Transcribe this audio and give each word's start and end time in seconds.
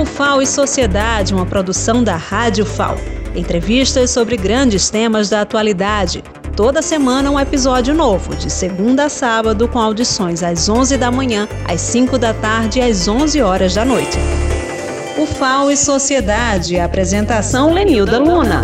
O 0.00 0.06
FAO 0.06 0.40
e 0.40 0.46
Sociedade, 0.46 1.34
uma 1.34 1.44
produção 1.44 2.02
da 2.02 2.16
Rádio 2.16 2.64
FAO. 2.64 2.96
Entrevistas 3.36 4.10
sobre 4.10 4.34
grandes 4.34 4.88
temas 4.88 5.28
da 5.28 5.42
atualidade. 5.42 6.24
Toda 6.56 6.80
semana 6.80 7.30
um 7.30 7.38
episódio 7.38 7.94
novo, 7.94 8.34
de 8.34 8.48
segunda 8.50 9.04
a 9.04 9.08
sábado, 9.10 9.68
com 9.68 9.78
audições 9.78 10.42
às 10.42 10.70
11 10.70 10.96
da 10.96 11.10
manhã, 11.10 11.46
às 11.68 11.82
5 11.82 12.16
da 12.16 12.32
tarde 12.32 12.78
e 12.78 12.82
às 12.82 13.08
11 13.08 13.42
horas 13.42 13.74
da 13.74 13.84
noite. 13.84 14.16
O 15.18 15.26
FAO 15.26 15.70
e 15.70 15.76
Sociedade, 15.76 16.80
apresentação 16.80 17.70
Lenilda 17.70 18.18
Luna. 18.18 18.62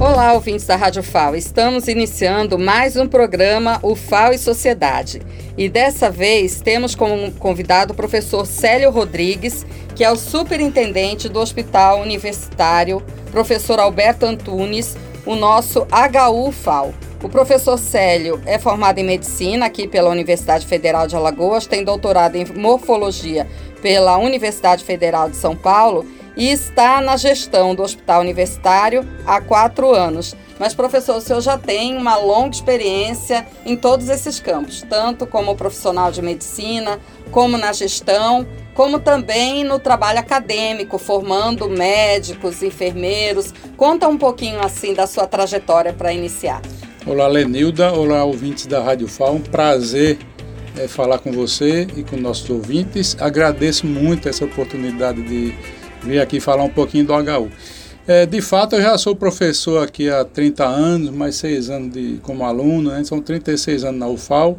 Olá, 0.00 0.32
ouvintes 0.32 0.64
da 0.64 0.76
Rádio 0.76 1.02
FAO. 1.02 1.34
Estamos 1.34 1.88
iniciando 1.88 2.56
mais 2.56 2.96
um 2.96 3.08
programa, 3.08 3.80
o 3.82 3.96
FAO 3.96 4.32
e 4.32 4.38
Sociedade. 4.38 5.20
E 5.56 5.68
dessa 5.68 6.08
vez 6.08 6.60
temos 6.60 6.94
como 6.94 7.32
convidado 7.32 7.92
o 7.92 7.96
professor 7.96 8.46
Célio 8.46 8.92
Rodrigues, 8.92 9.66
que 9.96 10.04
é 10.04 10.10
o 10.10 10.14
superintendente 10.14 11.28
do 11.28 11.40
Hospital 11.40 12.00
Universitário, 12.00 13.02
professor 13.32 13.80
Alberto 13.80 14.24
Antunes, 14.24 14.96
o 15.26 15.34
nosso 15.34 15.80
HU 15.80 16.52
FAO. 16.52 16.94
O 17.20 17.28
professor 17.28 17.76
Célio 17.76 18.40
é 18.46 18.56
formado 18.56 19.00
em 19.00 19.04
medicina 19.04 19.66
aqui 19.66 19.88
pela 19.88 20.10
Universidade 20.10 20.64
Federal 20.64 21.08
de 21.08 21.16
Alagoas, 21.16 21.66
tem 21.66 21.82
doutorado 21.82 22.36
em 22.36 22.44
morfologia 22.56 23.48
pela 23.82 24.16
Universidade 24.16 24.84
Federal 24.84 25.28
de 25.28 25.36
São 25.36 25.56
Paulo 25.56 26.06
e 26.38 26.48
está 26.48 27.00
na 27.00 27.16
gestão 27.16 27.74
do 27.74 27.82
Hospital 27.82 28.20
Universitário 28.20 29.04
há 29.26 29.40
quatro 29.40 29.92
anos. 29.92 30.36
Mas, 30.58 30.72
professor, 30.72 31.16
o 31.16 31.20
senhor 31.20 31.40
já 31.40 31.58
tem 31.58 31.96
uma 31.96 32.16
longa 32.16 32.54
experiência 32.54 33.46
em 33.66 33.76
todos 33.76 34.08
esses 34.08 34.40
campos, 34.40 34.84
tanto 34.88 35.26
como 35.26 35.54
profissional 35.56 36.10
de 36.10 36.22
medicina, 36.22 37.00
como 37.30 37.58
na 37.58 37.72
gestão, 37.72 38.46
como 38.74 39.00
também 39.00 39.64
no 39.64 39.80
trabalho 39.80 40.20
acadêmico, 40.20 40.96
formando 40.96 41.68
médicos, 41.68 42.62
enfermeiros. 42.62 43.52
Conta 43.76 44.08
um 44.08 44.16
pouquinho 44.16 44.60
assim 44.60 44.94
da 44.94 45.06
sua 45.06 45.26
trajetória 45.26 45.92
para 45.92 46.12
iniciar. 46.12 46.62
Olá, 47.04 47.26
Lenilda. 47.26 47.92
Olá, 47.92 48.24
ouvintes 48.24 48.66
da 48.66 48.80
Rádio 48.80 49.08
FAO. 49.08 49.36
Um 49.36 49.40
prazer 49.40 50.18
é, 50.76 50.86
falar 50.86 51.18
com 51.18 51.32
você 51.32 51.86
e 51.96 52.02
com 52.02 52.16
nossos 52.16 52.48
ouvintes. 52.50 53.16
Agradeço 53.20 53.86
muito 53.86 54.28
essa 54.28 54.44
oportunidade 54.44 55.22
de 55.22 55.54
vir 56.02 56.20
aqui 56.20 56.40
falar 56.40 56.64
um 56.64 56.68
pouquinho 56.68 57.06
do 57.06 57.12
HU. 57.12 57.50
É, 58.06 58.24
de 58.24 58.40
fato, 58.40 58.76
eu 58.76 58.82
já 58.82 58.96
sou 58.96 59.14
professor 59.14 59.82
aqui 59.82 60.08
há 60.08 60.24
30 60.24 60.64
anos, 60.64 61.10
mais 61.10 61.36
6 61.36 61.70
anos 61.70 61.92
de, 61.92 62.18
como 62.22 62.44
aluno, 62.44 62.90
né? 62.90 63.04
são 63.04 63.20
36 63.20 63.84
anos 63.84 64.00
na 64.00 64.08
UFAL, 64.08 64.58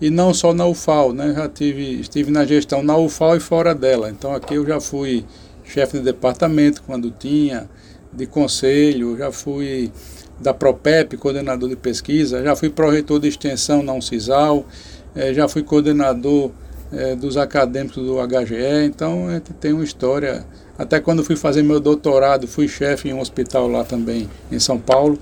e 0.00 0.10
não 0.10 0.34
só 0.34 0.52
na 0.52 0.66
UFAL, 0.66 1.12
né? 1.12 1.32
já 1.36 1.48
tive, 1.48 2.00
estive 2.00 2.30
na 2.30 2.44
gestão 2.44 2.82
na 2.82 2.96
UFAL 2.96 3.36
e 3.36 3.40
fora 3.40 3.72
dela. 3.72 4.10
Então 4.10 4.34
aqui 4.34 4.54
eu 4.54 4.66
já 4.66 4.80
fui 4.80 5.24
chefe 5.64 5.98
de 5.98 6.04
departamento 6.04 6.82
quando 6.84 7.10
tinha, 7.10 7.68
de 8.12 8.26
conselho, 8.26 9.16
já 9.16 9.30
fui 9.30 9.92
da 10.40 10.52
PROPEP, 10.52 11.16
coordenador 11.16 11.68
de 11.68 11.76
pesquisa, 11.76 12.42
já 12.42 12.56
fui 12.56 12.68
pró-reitor 12.68 13.20
de 13.20 13.28
extensão 13.28 13.82
na 13.82 13.92
UNCISAL, 13.92 14.66
é, 15.14 15.32
já 15.32 15.46
fui 15.46 15.62
coordenador 15.62 16.50
é, 16.92 17.14
dos 17.14 17.36
acadêmicos 17.36 18.04
do 18.04 18.16
HGE, 18.26 18.84
então 18.84 19.28
a 19.28 19.34
gente 19.34 19.52
tem 19.54 19.72
uma 19.72 19.84
história. 19.84 20.44
Até 20.82 20.98
quando 20.98 21.22
fui 21.22 21.36
fazer 21.36 21.62
meu 21.62 21.78
doutorado, 21.78 22.48
fui 22.48 22.66
chefe 22.66 23.08
em 23.08 23.12
um 23.12 23.20
hospital 23.20 23.68
lá 23.68 23.84
também, 23.84 24.28
em 24.50 24.58
São 24.58 24.80
Paulo, 24.80 25.16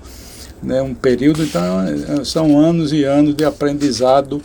né, 0.61 0.81
um 0.81 0.95
período, 0.95 1.43
então 1.43 1.61
é, 1.81 2.25
são 2.25 2.57
anos 2.57 2.91
e 2.91 3.03
anos 3.03 3.35
de 3.35 3.45
aprendizado 3.45 4.41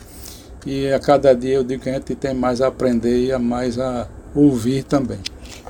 e 0.67 0.93
a 0.93 1.01
cada 1.01 1.35
dia 1.35 1.55
eu 1.55 1.65
digo 1.65 1.83
que 1.83 1.89
a 1.89 1.95
gente 1.95 2.15
tem 2.15 2.35
mais 2.35 2.61
a 2.61 2.67
aprender 2.67 3.25
e 3.25 3.33
a 3.33 3.39
mais 3.39 3.79
a 3.79 4.07
ouvir 4.35 4.83
também. 4.83 5.19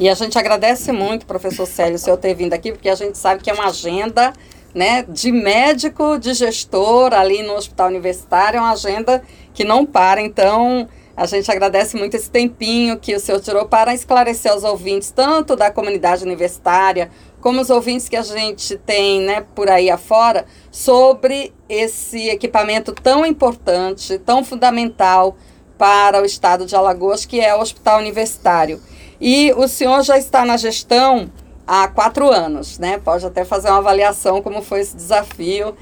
E 0.00 0.08
a 0.08 0.14
gente 0.14 0.36
agradece 0.36 0.90
muito, 0.90 1.24
professor 1.26 1.64
Célio, 1.64 1.94
o 1.94 1.98
senhor 1.98 2.16
ter 2.16 2.34
vindo 2.34 2.52
aqui, 2.52 2.72
porque 2.72 2.88
a 2.88 2.96
gente 2.96 3.16
sabe 3.16 3.40
que 3.40 3.48
é 3.48 3.54
uma 3.54 3.68
agenda 3.68 4.32
né, 4.74 5.04
de 5.08 5.30
médico, 5.30 6.18
de 6.18 6.34
gestor 6.34 7.14
ali 7.14 7.44
no 7.44 7.54
hospital 7.54 7.86
universitário, 7.86 8.58
é 8.58 8.60
uma 8.60 8.72
agenda 8.72 9.22
que 9.54 9.62
não 9.62 9.86
para. 9.86 10.20
Então, 10.20 10.88
a 11.16 11.24
gente 11.24 11.50
agradece 11.50 11.96
muito 11.96 12.14
esse 12.14 12.30
tempinho 12.30 12.98
que 12.98 13.14
o 13.14 13.20
senhor 13.20 13.40
tirou 13.40 13.66
para 13.66 13.94
esclarecer 13.94 14.52
aos 14.52 14.64
ouvintes, 14.64 15.10
tanto 15.10 15.56
da 15.56 15.70
comunidade 15.70 16.22
universitária, 16.22 17.10
como 17.40 17.60
os 17.60 17.70
ouvintes 17.70 18.08
que 18.08 18.16
a 18.16 18.22
gente 18.22 18.76
tem 18.76 19.22
né, 19.22 19.46
por 19.54 19.70
aí 19.70 19.88
afora, 19.88 20.44
sobre 20.70 21.54
esse 21.68 22.28
equipamento 22.28 22.92
tão 22.92 23.24
importante, 23.24 24.18
tão 24.18 24.44
fundamental 24.44 25.36
para 25.78 26.20
o 26.20 26.24
estado 26.26 26.66
de 26.66 26.76
Alagoas, 26.76 27.24
que 27.24 27.40
é 27.40 27.54
o 27.54 27.60
Hospital 27.60 28.00
Universitário. 28.00 28.80
E 29.18 29.52
o 29.56 29.66
senhor 29.66 30.02
já 30.02 30.18
está 30.18 30.44
na 30.44 30.58
gestão 30.58 31.30
há 31.66 31.88
quatro 31.88 32.30
anos, 32.30 32.78
né? 32.78 32.98
Pode 32.98 33.24
até 33.24 33.44
fazer 33.44 33.68
uma 33.68 33.78
avaliação 33.78 34.42
como 34.42 34.60
foi 34.60 34.80
esse 34.80 34.94
desafio 34.94 35.74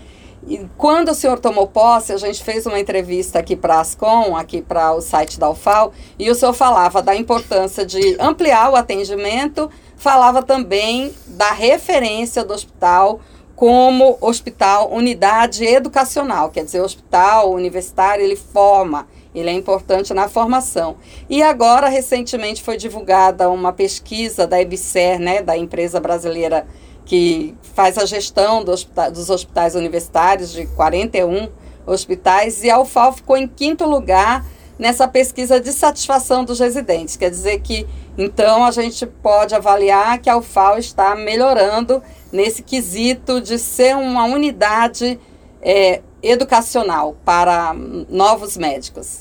e 0.46 0.68
quando 0.76 1.10
o 1.10 1.14
senhor 1.14 1.38
tomou 1.38 1.66
posse, 1.66 2.12
a 2.12 2.16
gente 2.16 2.44
fez 2.44 2.66
uma 2.66 2.78
entrevista 2.78 3.38
aqui 3.38 3.56
para 3.56 3.76
a 3.76 3.80
Ascom, 3.80 4.36
aqui 4.36 4.60
para 4.60 4.92
o 4.92 5.00
site 5.00 5.38
da 5.38 5.48
UFAL, 5.48 5.92
e 6.18 6.30
o 6.30 6.34
senhor 6.34 6.52
falava 6.52 7.00
da 7.00 7.14
importância 7.16 7.84
de 7.84 8.16
ampliar 8.20 8.70
o 8.70 8.76
atendimento, 8.76 9.70
falava 9.96 10.42
também 10.42 11.14
da 11.26 11.50
referência 11.52 12.44
do 12.44 12.52
hospital 12.52 13.20
como 13.56 14.18
hospital 14.20 14.92
unidade 14.92 15.64
educacional, 15.64 16.50
quer 16.50 16.64
dizer, 16.64 16.80
o 16.80 16.84
hospital 16.84 17.52
universitário 17.52 18.24
ele 18.24 18.36
forma, 18.36 19.06
ele 19.34 19.48
é 19.48 19.52
importante 19.52 20.12
na 20.12 20.28
formação. 20.28 20.96
E 21.30 21.42
agora, 21.42 21.88
recentemente, 21.88 22.62
foi 22.62 22.76
divulgada 22.76 23.48
uma 23.48 23.72
pesquisa 23.72 24.46
da 24.46 24.60
EBSER, 24.60 25.18
né, 25.18 25.40
da 25.40 25.56
empresa 25.56 26.00
brasileira 26.00 26.66
que 27.04 27.54
faz 27.74 27.98
a 27.98 28.06
gestão 28.06 28.64
do 28.64 28.72
hospital, 28.72 29.10
dos 29.10 29.30
hospitais 29.30 29.74
universitários, 29.74 30.52
de 30.52 30.66
41 30.68 31.48
hospitais, 31.86 32.62
e 32.64 32.70
a 32.70 32.80
UFAL 32.80 33.12
ficou 33.12 33.36
em 33.36 33.46
quinto 33.46 33.84
lugar 33.84 34.44
nessa 34.78 35.06
pesquisa 35.06 35.60
de 35.60 35.72
satisfação 35.72 36.44
dos 36.44 36.58
residentes. 36.58 37.16
Quer 37.16 37.30
dizer 37.30 37.60
que, 37.60 37.86
então, 38.16 38.64
a 38.64 38.70
gente 38.70 39.06
pode 39.06 39.54
avaliar 39.54 40.18
que 40.18 40.28
a 40.28 40.36
UFAL 40.36 40.78
está 40.78 41.14
melhorando 41.14 42.02
nesse 42.32 42.62
quesito 42.62 43.40
de 43.40 43.58
ser 43.58 43.96
uma 43.96 44.24
unidade 44.24 45.18
é, 45.62 46.00
educacional 46.22 47.16
para 47.24 47.74
novos 48.08 48.56
médicos. 48.56 49.20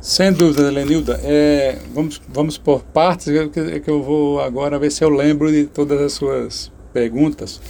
Sem 0.00 0.32
dúvida, 0.32 0.70
Lenilda. 0.70 1.20
É, 1.24 1.78
vamos, 1.92 2.20
vamos 2.28 2.58
por 2.58 2.82
partes, 2.82 3.26
que, 3.50 3.80
que 3.80 3.90
eu 3.90 4.02
vou 4.02 4.40
agora 4.40 4.78
ver 4.78 4.90
se 4.90 5.02
eu 5.02 5.08
lembro 5.08 5.50
de 5.50 5.66
todas 5.66 6.00
as 6.00 6.12
suas 6.12 6.70
perguntas. 6.98 7.60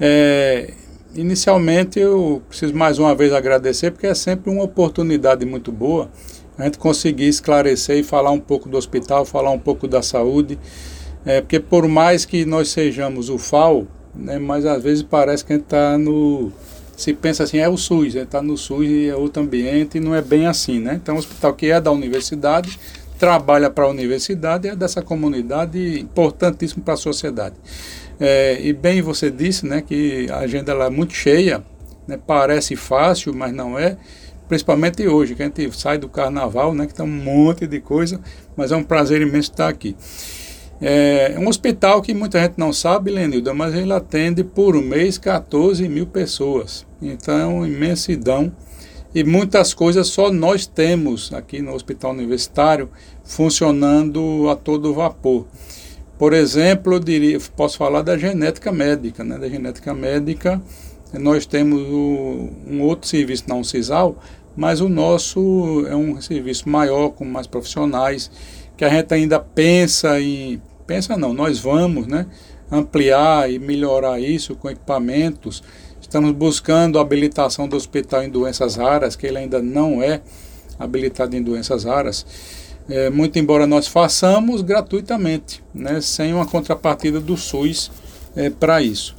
É, 0.00 0.72
inicialmente, 1.14 2.00
eu 2.00 2.42
preciso 2.48 2.74
mais 2.74 2.98
uma 2.98 3.14
vez 3.14 3.32
agradecer, 3.32 3.90
porque 3.90 4.06
é 4.06 4.14
sempre 4.14 4.50
uma 4.50 4.64
oportunidade 4.64 5.44
muito 5.44 5.70
boa 5.70 6.10
a 6.56 6.64
gente 6.64 6.78
conseguir 6.78 7.28
esclarecer 7.28 7.98
e 7.98 8.02
falar 8.02 8.30
um 8.30 8.40
pouco 8.40 8.68
do 8.68 8.76
hospital, 8.76 9.24
falar 9.24 9.50
um 9.50 9.58
pouco 9.58 9.86
da 9.88 10.02
saúde. 10.02 10.58
É, 11.24 11.40
porque 11.40 11.60
por 11.60 11.86
mais 11.86 12.24
que 12.24 12.44
nós 12.44 12.68
sejamos 12.68 13.28
o 13.28 13.38
FAO, 13.38 13.86
né, 14.14 14.38
mas 14.38 14.66
às 14.66 14.82
vezes 14.82 15.02
parece 15.02 15.44
que 15.44 15.52
a 15.52 15.56
gente 15.56 15.64
está 15.64 15.98
no. 15.98 16.52
Se 16.96 17.12
pensa 17.12 17.44
assim, 17.44 17.58
é 17.58 17.68
o 17.68 17.76
SUS, 17.76 18.14
está 18.14 18.42
no 18.42 18.56
SUS 18.56 18.86
e 18.86 19.08
é 19.08 19.16
outro 19.16 19.42
ambiente, 19.42 19.98
e 19.98 20.00
não 20.00 20.14
é 20.14 20.20
bem 20.20 20.46
assim, 20.46 20.78
né? 20.78 21.00
Então, 21.02 21.16
o 21.16 21.18
hospital 21.18 21.54
que 21.54 21.66
é 21.66 21.80
da 21.80 21.90
universidade, 21.90 22.78
trabalha 23.18 23.70
para 23.70 23.84
a 23.84 23.88
universidade 23.88 24.68
é 24.68 24.76
dessa 24.76 25.00
comunidade 25.00 26.00
importantíssimo 26.00 26.82
para 26.82 26.94
a 26.94 26.96
sociedade. 26.96 27.54
É, 28.24 28.56
e 28.62 28.72
bem 28.72 29.02
você 29.02 29.32
disse 29.32 29.66
né, 29.66 29.82
que 29.82 30.28
a 30.30 30.38
agenda 30.38 30.70
é 30.70 30.88
muito 30.88 31.12
cheia, 31.12 31.60
né, 32.06 32.16
parece 32.24 32.76
fácil, 32.76 33.34
mas 33.34 33.52
não 33.52 33.76
é. 33.76 33.96
Principalmente 34.46 35.04
hoje, 35.08 35.34
que 35.34 35.42
a 35.42 35.46
gente 35.46 35.76
sai 35.76 35.98
do 35.98 36.08
carnaval, 36.08 36.72
né, 36.72 36.86
que 36.86 36.94
tem 36.94 37.04
um 37.04 37.08
monte 37.08 37.66
de 37.66 37.80
coisa, 37.80 38.20
mas 38.56 38.70
é 38.70 38.76
um 38.76 38.84
prazer 38.84 39.20
imenso 39.20 39.50
estar 39.50 39.68
aqui. 39.68 39.96
É 40.80 41.34
um 41.36 41.48
hospital 41.48 42.00
que 42.00 42.14
muita 42.14 42.40
gente 42.40 42.54
não 42.56 42.72
sabe, 42.72 43.10
Lenilda, 43.10 43.52
mas 43.52 43.74
ele 43.74 43.92
atende 43.92 44.44
por 44.44 44.80
mês 44.80 45.18
14 45.18 45.88
mil 45.88 46.06
pessoas. 46.06 46.86
Então 47.00 47.36
é 47.36 47.44
uma 47.44 47.66
imensidão. 47.66 48.52
E 49.12 49.24
muitas 49.24 49.74
coisas 49.74 50.06
só 50.06 50.30
nós 50.30 50.64
temos 50.64 51.32
aqui 51.32 51.60
no 51.60 51.74
Hospital 51.74 52.12
Universitário 52.12 52.88
funcionando 53.24 54.48
a 54.48 54.54
todo 54.54 54.94
vapor. 54.94 55.44
Por 56.22 56.34
exemplo, 56.34 56.94
eu 56.94 57.00
diria, 57.00 57.36
posso 57.56 57.76
falar 57.76 58.00
da 58.00 58.16
genética 58.16 58.70
médica. 58.70 59.24
Né? 59.24 59.36
Da 59.38 59.48
genética 59.48 59.92
médica, 59.92 60.62
nós 61.14 61.46
temos 61.46 61.82
o, 61.82 62.48
um 62.64 62.80
outro 62.82 63.08
serviço 63.08 63.42
não 63.48 63.64
CISAL, 63.64 64.16
mas 64.54 64.80
o 64.80 64.88
nosso 64.88 65.84
é 65.88 65.96
um 65.96 66.20
serviço 66.20 66.68
maior, 66.68 67.08
com 67.08 67.24
mais 67.24 67.48
profissionais, 67.48 68.30
que 68.76 68.84
a 68.84 68.88
gente 68.88 69.12
ainda 69.12 69.40
pensa 69.40 70.20
em. 70.20 70.62
Pensa 70.86 71.16
não, 71.16 71.34
nós 71.34 71.58
vamos 71.58 72.06
né, 72.06 72.28
ampliar 72.70 73.50
e 73.50 73.58
melhorar 73.58 74.20
isso 74.20 74.54
com 74.54 74.70
equipamentos. 74.70 75.60
Estamos 76.00 76.30
buscando 76.30 77.00
a 77.00 77.02
habilitação 77.02 77.66
do 77.66 77.74
hospital 77.74 78.22
em 78.22 78.30
doenças 78.30 78.76
raras, 78.76 79.16
que 79.16 79.26
ele 79.26 79.38
ainda 79.38 79.60
não 79.60 80.00
é 80.00 80.22
habilitado 80.78 81.34
em 81.34 81.42
doenças 81.42 81.82
raras. 81.82 82.24
É, 82.88 83.10
muito 83.10 83.38
embora 83.38 83.66
nós 83.66 83.86
façamos 83.86 84.62
gratuitamente, 84.62 85.62
né, 85.74 86.00
sem 86.00 86.32
uma 86.32 86.46
contrapartida 86.46 87.20
do 87.20 87.36
SUS 87.36 87.90
é, 88.36 88.50
para 88.50 88.82
isso. 88.82 89.14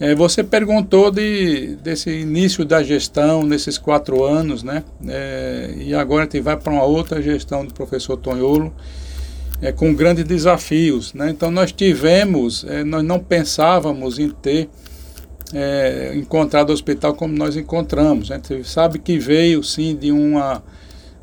É, 0.00 0.14
você 0.14 0.44
perguntou 0.44 1.10
de, 1.10 1.76
desse 1.82 2.08
início 2.08 2.64
da 2.64 2.84
gestão 2.84 3.42
nesses 3.42 3.76
quatro 3.76 4.22
anos, 4.22 4.62
né? 4.62 4.84
É, 5.08 5.74
e 5.76 5.92
agora 5.92 6.22
a 6.22 6.24
gente 6.24 6.40
vai 6.40 6.56
para 6.56 6.72
uma 6.72 6.84
outra 6.84 7.20
gestão 7.20 7.66
do 7.66 7.74
professor 7.74 8.16
Tonholo, 8.16 8.72
é, 9.60 9.72
com 9.72 9.92
grandes 9.92 10.24
desafios. 10.24 11.12
Né? 11.14 11.30
Então 11.30 11.50
nós 11.50 11.72
tivemos, 11.72 12.64
é, 12.68 12.84
nós 12.84 13.02
não 13.02 13.18
pensávamos 13.18 14.18
em 14.18 14.30
ter 14.30 14.68
encontrado 16.14 16.68
o 16.68 16.72
hospital 16.74 17.14
como 17.14 17.34
nós 17.34 17.56
encontramos. 17.56 18.30
A 18.30 18.34
gente 18.34 18.68
sabe 18.68 18.98
que 18.98 19.18
veio 19.18 19.64
sim 19.64 19.96
de 19.96 20.12
uma 20.12 20.62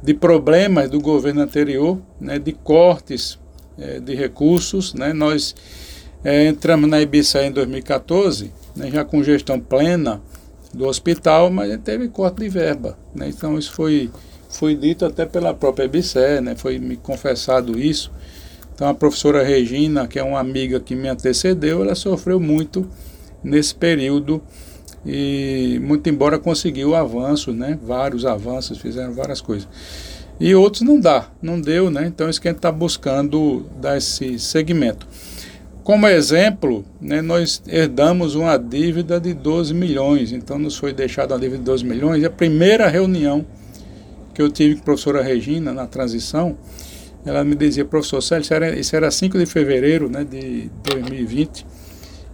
de 0.06 0.13
problemas 0.13 0.88
do 0.88 1.02
governo 1.02 1.42
anterior, 1.42 2.00
né, 2.22 2.38
de 2.38 2.52
cortes 2.52 3.40
é, 3.75 4.00
de 4.00 4.13
recursos. 4.13 4.94
Né? 4.94 5.12
Nós 5.13 5.56
é, 6.24 6.46
entramos 6.48 6.88
na 6.88 7.02
Ibiça 7.02 7.44
em 7.44 7.52
2014, 7.52 8.54
né, 8.75 8.92
já 8.92 9.04
com 9.04 9.24
gestão 9.24 9.60
plena 9.60 10.22
do 10.72 10.86
hospital, 10.86 11.50
mas 11.50 11.75
teve 11.84 12.07
corte 12.10 12.42
de 12.42 12.50
verba. 12.50 12.96
Né? 13.16 13.30
Então 13.30 13.57
isso 13.57 13.74
foi, 13.74 14.12
foi 14.48 14.75
dito 14.75 15.06
até 15.06 15.25
pela 15.25 15.56
própria 15.56 15.86
Ibice, 15.86 16.40
né? 16.40 16.56
foi 16.56 16.78
me 16.78 16.98
confessado 16.98 17.80
isso. 17.80 18.12
Então 18.75 18.88
a 18.88 18.94
professora 18.94 19.44
Regina, 19.44 20.08
que 20.08 20.19
é 20.19 20.24
uma 20.24 20.40
amiga 20.40 20.80
que 20.80 20.94
me 20.94 21.08
antecedeu, 21.08 21.81
ela 21.81 21.96
sofreu 21.96 22.40
muito 22.40 22.88
nesse 23.44 23.74
período 23.74 24.40
e 25.06 25.80
muito 25.84 26.10
embora 26.10 26.40
conseguiu 26.40 26.96
avanços, 26.96 27.56
né? 27.56 27.78
Vários 27.81 28.25
avanços, 28.25 28.78
fizeram 28.78 29.13
várias 29.13 29.40
coisas. 29.40 29.68
E 30.40 30.54
outros 30.54 30.81
não 30.81 31.00
dá, 31.00 31.30
não 31.42 31.62
deu, 31.62 31.90
né? 31.90 32.06
Então 32.07 32.30
isso 32.30 32.42
que 32.42 32.48
a 32.48 32.52
gente 32.52 32.57
está 32.57 32.72
buscando 32.72 33.66
dar 33.80 33.98
esse 33.98 34.40
segmento. 34.40 35.07
Como 35.84 36.07
exemplo, 36.07 36.84
né, 37.00 37.22
nós 37.22 37.62
herdamos 37.68 38.34
uma 38.34 38.57
dívida 38.57 39.19
de 39.19 39.36
12 39.36 39.72
milhões, 39.72 40.31
então 40.31 40.57
nos 40.57 40.75
foi 40.75 40.92
deixada 40.92 41.36
uma 41.36 41.40
dívida 41.40 41.60
de 41.60 41.63
12 41.66 41.86
milhões. 41.86 42.24
E 42.24 42.25
a 42.25 42.30
primeira 42.30 42.88
reunião 42.88 43.46
que 44.34 44.42
eu 44.42 44.50
tive 44.50 44.75
com 44.75 44.81
a 44.81 44.84
professora 44.86 45.22
Regina 45.22 45.72
na 45.72 45.86
transição, 45.86 46.58
ela 47.24 47.44
me 47.44 47.56
dizia, 47.56 47.86
professor 47.86 48.22
Célio, 48.22 48.42
isso 48.42 48.54
era, 48.54 48.80
isso 48.80 48.96
era 48.96 49.12
5 49.12 49.38
de 49.38 49.46
fevereiro 49.46 50.10
né, 50.10 50.24
de 50.24 50.72
2020, 50.84 51.66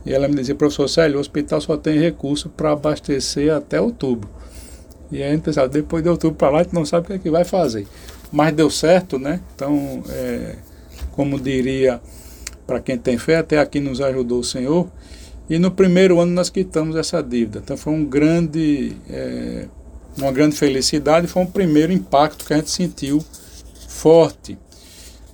e 0.05 0.13
ela 0.13 0.27
me 0.27 0.35
dizia, 0.35 0.55
professor 0.55 0.87
Célio, 0.87 1.17
o 1.17 1.21
hospital 1.21 1.61
só 1.61 1.77
tem 1.77 1.99
recurso 1.99 2.49
para 2.49 2.71
abastecer 2.71 3.53
até 3.53 3.79
outubro. 3.79 4.29
E 5.11 5.21
a 5.21 5.29
gente 5.29 5.41
pensava, 5.41 5.67
depois 5.67 6.03
de 6.03 6.09
outubro 6.09 6.37
para 6.37 6.49
lá, 6.49 6.59
a 6.59 6.63
gente 6.63 6.73
não 6.73 6.85
sabe 6.85 7.05
o 7.05 7.07
que, 7.07 7.13
é 7.13 7.19
que 7.19 7.29
vai 7.29 7.43
fazer. 7.43 7.85
Mas 8.31 8.53
deu 8.55 8.69
certo, 8.69 9.19
né? 9.19 9.41
Então, 9.53 10.03
é, 10.09 10.55
como 11.11 11.39
diria, 11.39 12.01
para 12.65 12.79
quem 12.79 12.97
tem 12.97 13.17
fé, 13.17 13.37
até 13.37 13.59
aqui 13.59 13.79
nos 13.79 13.99
ajudou 13.99 14.39
o 14.39 14.43
Senhor. 14.43 14.87
E 15.49 15.59
no 15.59 15.69
primeiro 15.69 16.19
ano 16.19 16.31
nós 16.31 16.49
quitamos 16.49 16.95
essa 16.95 17.21
dívida. 17.21 17.59
Então 17.61 17.75
foi 17.75 17.91
um 17.91 18.05
grande, 18.05 18.95
é, 19.09 19.67
uma 20.17 20.31
grande 20.31 20.55
felicidade, 20.55 21.27
foi 21.27 21.43
um 21.43 21.47
primeiro 21.47 21.91
impacto 21.91 22.45
que 22.45 22.53
a 22.53 22.57
gente 22.57 22.71
sentiu 22.71 23.23
forte. 23.89 24.57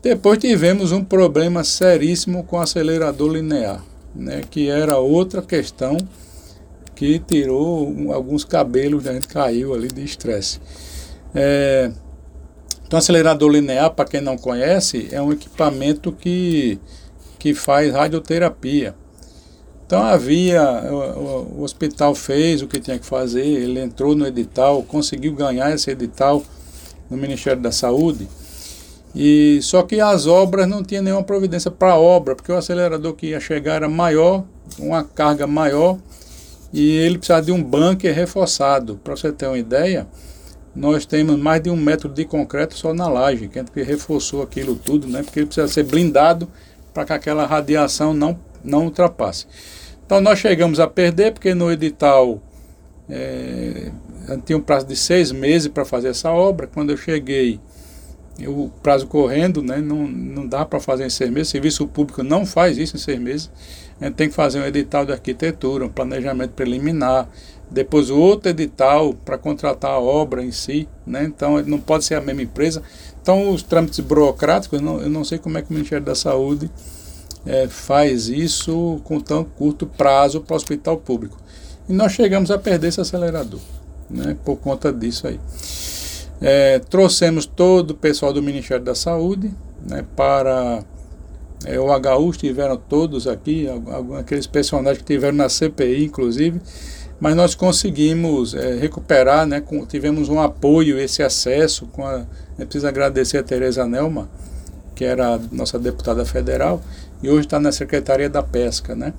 Depois 0.01 0.39
tivemos 0.39 0.91
um 0.91 1.03
problema 1.03 1.63
seríssimo 1.63 2.43
com 2.43 2.57
o 2.57 2.59
acelerador 2.59 3.31
linear, 3.31 3.83
né, 4.17 4.41
que 4.49 4.69
era 4.69 4.97
outra 4.97 5.41
questão 5.41 5.97
que 6.95 7.19
tirou 7.19 8.11
alguns 8.11 8.43
cabelos 8.43 9.03
da 9.03 9.13
gente 9.13 9.27
caiu 9.27 9.73
ali 9.73 9.87
de 9.87 10.03
estresse. 10.03 10.59
É, 11.33 11.91
então, 12.85 12.97
acelerador 12.97 13.51
linear, 13.51 13.91
para 13.91 14.05
quem 14.05 14.21
não 14.21 14.37
conhece, 14.37 15.09
é 15.11 15.21
um 15.21 15.31
equipamento 15.31 16.11
que, 16.11 16.79
que 17.37 17.53
faz 17.53 17.93
radioterapia. 17.93 18.95
Então 19.87 20.03
havia, 20.03 20.61
o, 20.91 21.59
o, 21.59 21.63
hospital 21.63 22.13
fez 22.13 22.61
o 22.61 22.67
que 22.67 22.77
tinha 22.77 22.99
que 22.99 23.05
fazer, 23.05 23.45
ele 23.45 23.79
entrou 23.79 24.13
no 24.15 24.27
edital, 24.27 24.83
conseguiu 24.83 25.33
ganhar 25.33 25.73
esse 25.73 25.89
edital 25.89 26.43
no 27.09 27.15
Ministério 27.15 27.61
da 27.61 27.71
Saúde. 27.71 28.27
E 29.19 29.59
só 29.63 29.81
que 29.81 29.99
as 29.99 30.27
obras 30.27 30.67
não 30.67 30.83
tinha 30.83 31.01
nenhuma 31.01 31.23
providência 31.23 31.71
para 31.71 31.93
a 31.93 31.97
obra, 31.97 32.35
porque 32.35 32.51
o 32.51 32.55
acelerador 32.55 33.15
que 33.15 33.29
ia 33.29 33.39
chegar 33.39 33.77
era 33.77 33.89
maior, 33.89 34.43
uma 34.77 35.03
carga 35.03 35.47
maior, 35.47 35.97
e 36.71 36.97
ele 36.97 37.17
precisava 37.17 37.41
de 37.41 37.51
um 37.51 37.63
bunker 37.63 38.13
reforçado. 38.13 38.99
Para 39.03 39.15
você 39.15 39.31
ter 39.31 39.47
uma 39.47 39.57
ideia, 39.57 40.05
nós 40.75 41.03
temos 41.03 41.35
mais 41.35 41.63
de 41.63 41.71
um 41.71 41.75
metro 41.75 42.07
de 42.07 42.25
concreto 42.25 42.75
só 42.75 42.93
na 42.93 43.07
laje, 43.07 43.47
que 43.47 43.57
a 43.57 43.63
gente 43.63 43.81
reforçou 43.81 44.43
aquilo 44.43 44.75
tudo, 44.75 45.07
né? 45.07 45.23
Porque 45.23 45.39
ele 45.39 45.47
precisa 45.47 45.67
ser 45.67 45.81
blindado 45.81 46.47
para 46.93 47.03
que 47.03 47.13
aquela 47.13 47.47
radiação 47.47 48.13
não, 48.13 48.39
não 48.63 48.85
ultrapasse. 48.85 49.47
Então 50.05 50.21
nós 50.21 50.37
chegamos 50.37 50.79
a 50.79 50.85
perder, 50.85 51.33
porque 51.33 51.55
no 51.55 51.71
edital 51.71 52.39
é, 53.09 53.91
tinha 54.45 54.59
um 54.59 54.61
prazo 54.61 54.85
de 54.85 54.95
seis 54.95 55.31
meses 55.31 55.69
para 55.69 55.83
fazer 55.83 56.09
essa 56.09 56.29
obra. 56.29 56.67
Quando 56.67 56.91
eu 56.91 56.97
cheguei 56.97 57.59
o 58.45 58.69
prazo 58.83 59.07
correndo, 59.07 59.63
né, 59.63 59.77
não, 59.77 60.07
não 60.07 60.45
dá 60.45 60.63
para 60.65 60.79
fazer 60.79 61.05
em 61.05 61.09
seis 61.09 61.31
meses, 61.31 61.47
o 61.47 61.51
serviço 61.51 61.87
público 61.87 62.21
não 62.21 62.45
faz 62.45 62.77
isso 62.77 62.95
em 62.95 62.99
seis 62.99 63.19
meses, 63.19 63.49
gente 64.01 64.13
tem 64.13 64.29
que 64.29 64.35
fazer 64.35 64.59
um 64.59 64.65
edital 64.65 65.05
de 65.05 65.11
arquitetura, 65.11 65.85
um 65.85 65.89
planejamento 65.89 66.51
preliminar, 66.51 67.27
depois 67.69 68.09
outro 68.09 68.49
edital 68.49 69.13
para 69.25 69.37
contratar 69.37 69.91
a 69.91 69.99
obra 69.99 70.43
em 70.43 70.51
si, 70.51 70.87
né, 71.05 71.23
então 71.23 71.61
não 71.63 71.79
pode 71.79 72.05
ser 72.05 72.15
a 72.15 72.21
mesma 72.21 72.43
empresa. 72.43 72.81
Então 73.21 73.51
os 73.51 73.61
trâmites 73.61 73.99
burocráticos, 73.99 74.79
eu 74.79 74.85
não, 74.85 75.01
eu 75.01 75.09
não 75.09 75.23
sei 75.23 75.37
como 75.37 75.57
é 75.57 75.61
que 75.61 75.69
o 75.69 75.73
Ministério 75.73 76.05
da 76.05 76.15
Saúde 76.15 76.69
é, 77.45 77.67
faz 77.67 78.29
isso 78.29 79.01
com 79.03 79.19
tão 79.19 79.43
curto 79.43 79.85
prazo 79.85 80.41
para 80.41 80.53
o 80.53 80.57
hospital 80.57 80.97
público. 80.97 81.37
E 81.89 81.93
nós 81.93 82.13
chegamos 82.13 82.51
a 82.51 82.57
perder 82.57 82.87
esse 82.87 83.01
acelerador, 83.01 83.59
né, 84.09 84.37
por 84.45 84.57
conta 84.57 84.93
disso 84.93 85.27
aí. 85.27 85.39
É, 86.41 86.79
trouxemos 86.79 87.45
todo 87.45 87.91
o 87.91 87.95
pessoal 87.95 88.31
do 88.31 88.43
Ministério 88.43 88.83
da 88.83 88.93
Saúde 88.93 89.51
né, 89.87 90.05
para 90.15 90.83
é, 91.65 91.79
o 91.79 91.87
HU, 91.87 92.29
estiveram 92.29 92.77
todos 92.77 93.27
aqui, 93.27 93.67
aqueles 94.19 94.45
personagens 94.45 94.99
que 94.99 95.05
tiveram 95.05 95.35
na 95.35 95.49
CPI, 95.49 96.05
inclusive, 96.05 96.61
mas 97.19 97.35
nós 97.35 97.55
conseguimos 97.55 98.53
é, 98.53 98.75
recuperar, 98.75 99.47
né, 99.47 99.61
com, 99.61 99.85
tivemos 99.85 100.29
um 100.29 100.39
apoio, 100.39 100.99
esse 100.99 101.23
acesso, 101.23 101.87
com 101.87 102.05
a, 102.05 102.25
eu 102.59 102.65
preciso 102.65 102.87
agradecer 102.87 103.37
a 103.39 103.43
Tereza 103.43 103.85
Nelma, 103.87 104.29
que 104.93 105.03
era 105.03 105.39
nossa 105.51 105.79
deputada 105.79 106.25
federal, 106.25 106.81
e 107.21 107.29
hoje 107.29 107.47
está 107.47 107.59
na 107.59 107.71
Secretaria 107.71 108.29
da 108.29 108.43
Pesca, 108.43 108.95
né? 108.95 109.13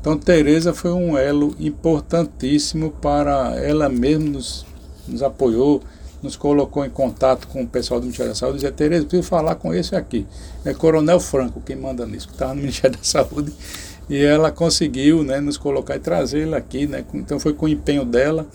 Então, 0.00 0.18
Tereza 0.18 0.72
foi 0.72 0.92
um 0.92 1.16
elo 1.18 1.54
importantíssimo 1.58 2.90
para 2.90 3.56
ela 3.56 3.88
mesma 3.88 4.30
nos, 4.30 4.66
nos 5.06 5.22
apoiou, 5.22 5.82
nos 6.22 6.36
colocou 6.36 6.84
em 6.84 6.90
contato 6.90 7.46
com 7.48 7.62
o 7.62 7.66
pessoal 7.66 8.00
do 8.00 8.04
Ministério 8.04 8.32
da 8.32 8.38
Saúde 8.38 8.56
e 8.56 8.60
dizia, 8.60 8.72
Tereza, 8.72 9.04
preciso 9.04 9.28
falar 9.28 9.54
com 9.54 9.72
esse 9.72 9.94
aqui. 9.94 10.26
É 10.64 10.74
Coronel 10.74 11.20
Franco 11.20 11.60
quem 11.60 11.76
manda 11.76 12.04
nisso, 12.06 12.28
que 12.28 12.34
estava 12.34 12.54
no 12.54 12.60
Ministério 12.60 12.96
da 12.96 13.04
Saúde. 13.04 13.52
E 14.08 14.16
ela 14.22 14.50
conseguiu 14.50 15.22
né, 15.22 15.40
nos 15.40 15.56
colocar 15.56 15.96
e 15.96 16.00
trazê-la 16.00 16.56
aqui. 16.56 16.86
Né, 16.86 17.04
então 17.14 17.38
foi 17.38 17.52
com 17.52 17.66
o 17.66 17.68
empenho 17.68 18.04
dela. 18.04 18.46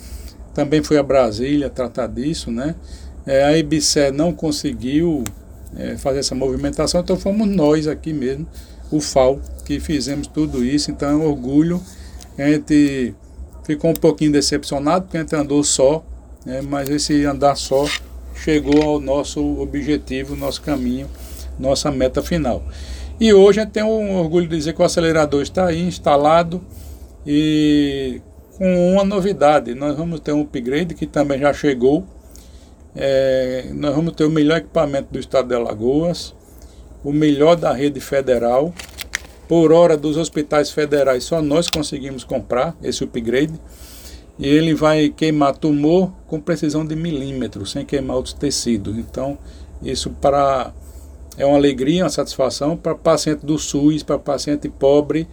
Também 0.54 0.84
foi 0.84 0.98
a 0.98 1.04
Brasília 1.04 1.70
tratar 1.70 2.08
disso. 2.08 2.52
Né. 2.52 2.76
É, 3.26 3.44
a 3.44 3.58
IBCE 3.58 4.12
não 4.12 4.34
conseguiu 4.34 5.24
é, 5.78 5.98
fazer 5.98 6.20
essa 6.20 6.36
movimentação, 6.36 7.02
então 7.02 7.18
fomos 7.18 7.48
nós 7.48 7.88
aqui 7.88 8.14
mesmo, 8.14 8.46
o 8.92 9.00
FAO, 9.00 9.40
que 9.66 9.80
fizemos 9.80 10.28
tudo 10.28 10.64
isso. 10.64 10.92
Então 10.92 11.10
é 11.10 11.16
um 11.16 11.26
orgulho. 11.28 11.82
A 12.38 12.48
gente 12.50 13.14
ficou 13.64 13.92
um 13.92 13.96
pouquinho 13.96 14.32
decepcionado, 14.32 15.06
porque 15.06 15.18
a 15.18 15.22
gente 15.22 15.36
andou 15.36 15.64
só, 15.64 16.04
né, 16.46 16.62
mas 16.62 16.90
esse 16.90 17.26
andar 17.26 17.56
só 17.56 17.86
chegou 18.36 18.82
ao 18.82 19.00
nosso 19.00 19.60
objetivo, 19.60 20.36
nosso 20.36 20.62
caminho, 20.62 21.10
nossa 21.60 21.92
meta 21.92 22.22
final. 22.22 22.64
E 23.20 23.34
hoje 23.34 23.62
gente 23.62 23.72
tem 23.72 23.84
um 23.84 24.18
orgulho 24.18 24.48
de 24.48 24.58
dizer 24.58 24.74
que 24.74 24.82
o 24.82 24.86
acelerador 24.86 25.42
está 25.42 25.68
aí 25.68 25.82
instalado 25.82 26.62
e 27.26 28.22
com 28.58 28.94
uma 28.94 29.04
novidade, 29.04 29.74
nós 29.74 29.96
vamos 29.96 30.20
ter 30.20 30.32
um 30.34 30.42
upgrade 30.42 30.94
que 30.94 31.08
também 31.08 31.40
já 31.40 31.54
chegou. 31.54 32.06
É, 32.96 33.66
nós 33.74 33.96
vamos 33.96 34.14
ter 34.14 34.26
o 34.26 34.30
melhor 34.30 34.58
equipamento 34.58 35.08
do 35.12 35.20
estado 35.20 35.48
de 35.48 35.56
Alagoas, 35.56 36.36
o 37.04 37.12
melhor 37.12 37.56
da 37.56 37.74
rede 37.74 38.00
federal. 38.00 38.74
Por 39.48 39.72
hora 39.72 39.98
dos 39.98 40.18
hospitais 40.18 40.72
federais, 40.72 41.24
só 41.24 41.42
nós 41.42 41.68
conseguimos 41.68 42.24
comprar 42.24 42.76
esse 42.82 43.04
upgrade 43.04 43.54
e 44.38 44.48
ele 44.48 44.74
vai 44.74 45.10
queimar 45.10 45.56
tumor 45.56 46.12
com 46.28 46.40
precisão 46.40 46.86
de 46.86 46.96
milímetros, 46.96 47.72
sem 47.72 47.86
queimar 47.86 48.18
outros 48.18 48.34
tecidos. 48.34 48.98
Então, 48.98 49.38
isso 49.82 50.10
para 50.10 50.74
é 51.38 51.46
uma 51.46 51.58
alegria, 51.58 52.04
uma 52.04 52.10
satisfação 52.10 52.78
para 52.78 52.94
paciente 52.94 53.46
do 53.46 53.58
SUS, 53.58 54.04
para 54.04 54.20
paciente 54.20 54.70
pobre. 54.70 55.28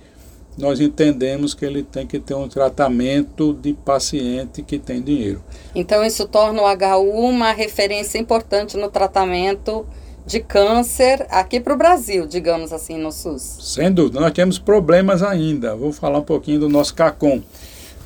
Nós 0.57 0.81
entendemos 0.81 1.55
que 1.55 1.65
ele 1.65 1.83
tem 1.83 2.07
que 2.07 2.19
ter 2.19 2.35
um 2.35 2.49
tratamento 2.49 3.53
de 3.55 3.73
paciente 3.73 4.63
que 4.63 4.79
tem 4.79 5.01
dinheiro. 5.01 5.43
Então, 5.75 6.05
isso 6.05 6.27
torna 6.27 6.63
o 6.63 6.67
HU 6.67 7.11
uma 7.11 7.53
referência 7.53 8.19
importante 8.19 8.77
no 8.77 8.91
tratamento 8.91 9.87
de 10.27 10.41
câncer 10.41 11.27
aqui 11.31 11.61
para 11.61 11.73
o 11.73 11.77
Brasil, 11.77 12.27
digamos 12.27 12.73
assim, 12.73 12.99
no 12.99 13.11
SUS. 13.11 13.59
Sem 13.61 13.91
dúvida, 13.91 14.21
nós 14.21 14.33
temos 14.33 14.59
problemas 14.59 15.23
ainda. 15.23 15.75
Vou 15.75 15.93
falar 15.93 16.19
um 16.19 16.25
pouquinho 16.25 16.61
do 16.61 16.69
nosso 16.69 16.95
CACOM. 16.95 17.43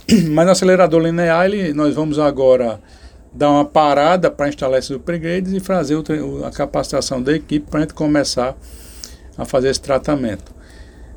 Mas 0.31 0.47
no 0.47 0.53
acelerador 0.53 1.03
linear, 1.03 1.47
ele, 1.47 1.73
nós 1.73 1.95
vamos 1.95 2.19
agora 2.19 2.81
dar 3.33 3.51
uma 3.51 3.65
parada 3.65 4.31
para 4.31 4.49
instalar 4.49 4.79
esses 4.79 4.91
upgrades 4.91 5.53
e 5.53 5.61
fazer 5.61 5.97
o, 5.97 6.45
a 6.45 6.51
capacitação 6.51 7.23
da 7.23 7.33
equipe 7.33 7.69
para 7.69 7.81
a 7.81 7.83
gente 7.83 7.95
começar 7.95 8.57
a 9.37 9.45
fazer 9.45 9.71
esse 9.71 9.81
tratamento. 9.81 10.55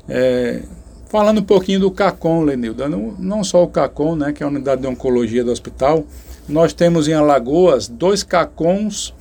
É, 0.08 0.62
falando 1.08 1.38
um 1.38 1.44
pouquinho 1.44 1.80
do 1.80 1.90
CACOM, 1.90 2.42
Lenilda, 2.42 2.88
não, 2.88 3.14
não 3.18 3.44
só 3.44 3.62
o 3.62 3.68
CACOM, 3.68 4.16
né, 4.16 4.32
que 4.32 4.42
é 4.42 4.46
a 4.46 4.48
unidade 4.48 4.80
de 4.80 4.88
oncologia 4.88 5.44
do 5.44 5.52
hospital, 5.52 6.04
nós 6.48 6.72
temos 6.72 7.06
em 7.06 7.12
Alagoas 7.12 7.86
dois 7.88 8.22
CACONs 8.22 9.14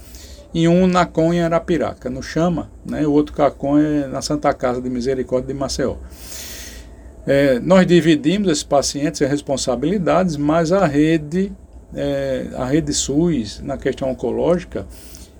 e 0.53 0.67
um 0.67 0.87
NACOM 0.87 1.33
em 1.33 1.41
Arapiraca, 1.41 2.09
no 2.09 2.23
Chama, 2.23 2.71
né, 2.85 3.05
o 3.05 3.11
outro 3.11 3.35
CACOM 3.35 3.77
é 3.77 4.07
na 4.07 4.21
Santa 4.21 4.51
Casa 4.53 4.81
de 4.81 4.89
Misericórdia 4.89 5.53
de 5.53 5.59
Maceió. 5.59 5.95
É, 7.27 7.59
nós 7.59 7.85
dividimos 7.85 8.49
esses 8.49 8.63
pacientes 8.63 9.19
em 9.19 9.25
responsabilidades, 9.25 10.37
mas 10.37 10.71
a 10.71 10.85
rede, 10.85 11.51
é, 11.93 12.47
a 12.55 12.63
rede 12.63 12.93
SUS, 12.93 13.59
na 13.61 13.77
questão 13.77 14.09
oncológica, 14.09 14.87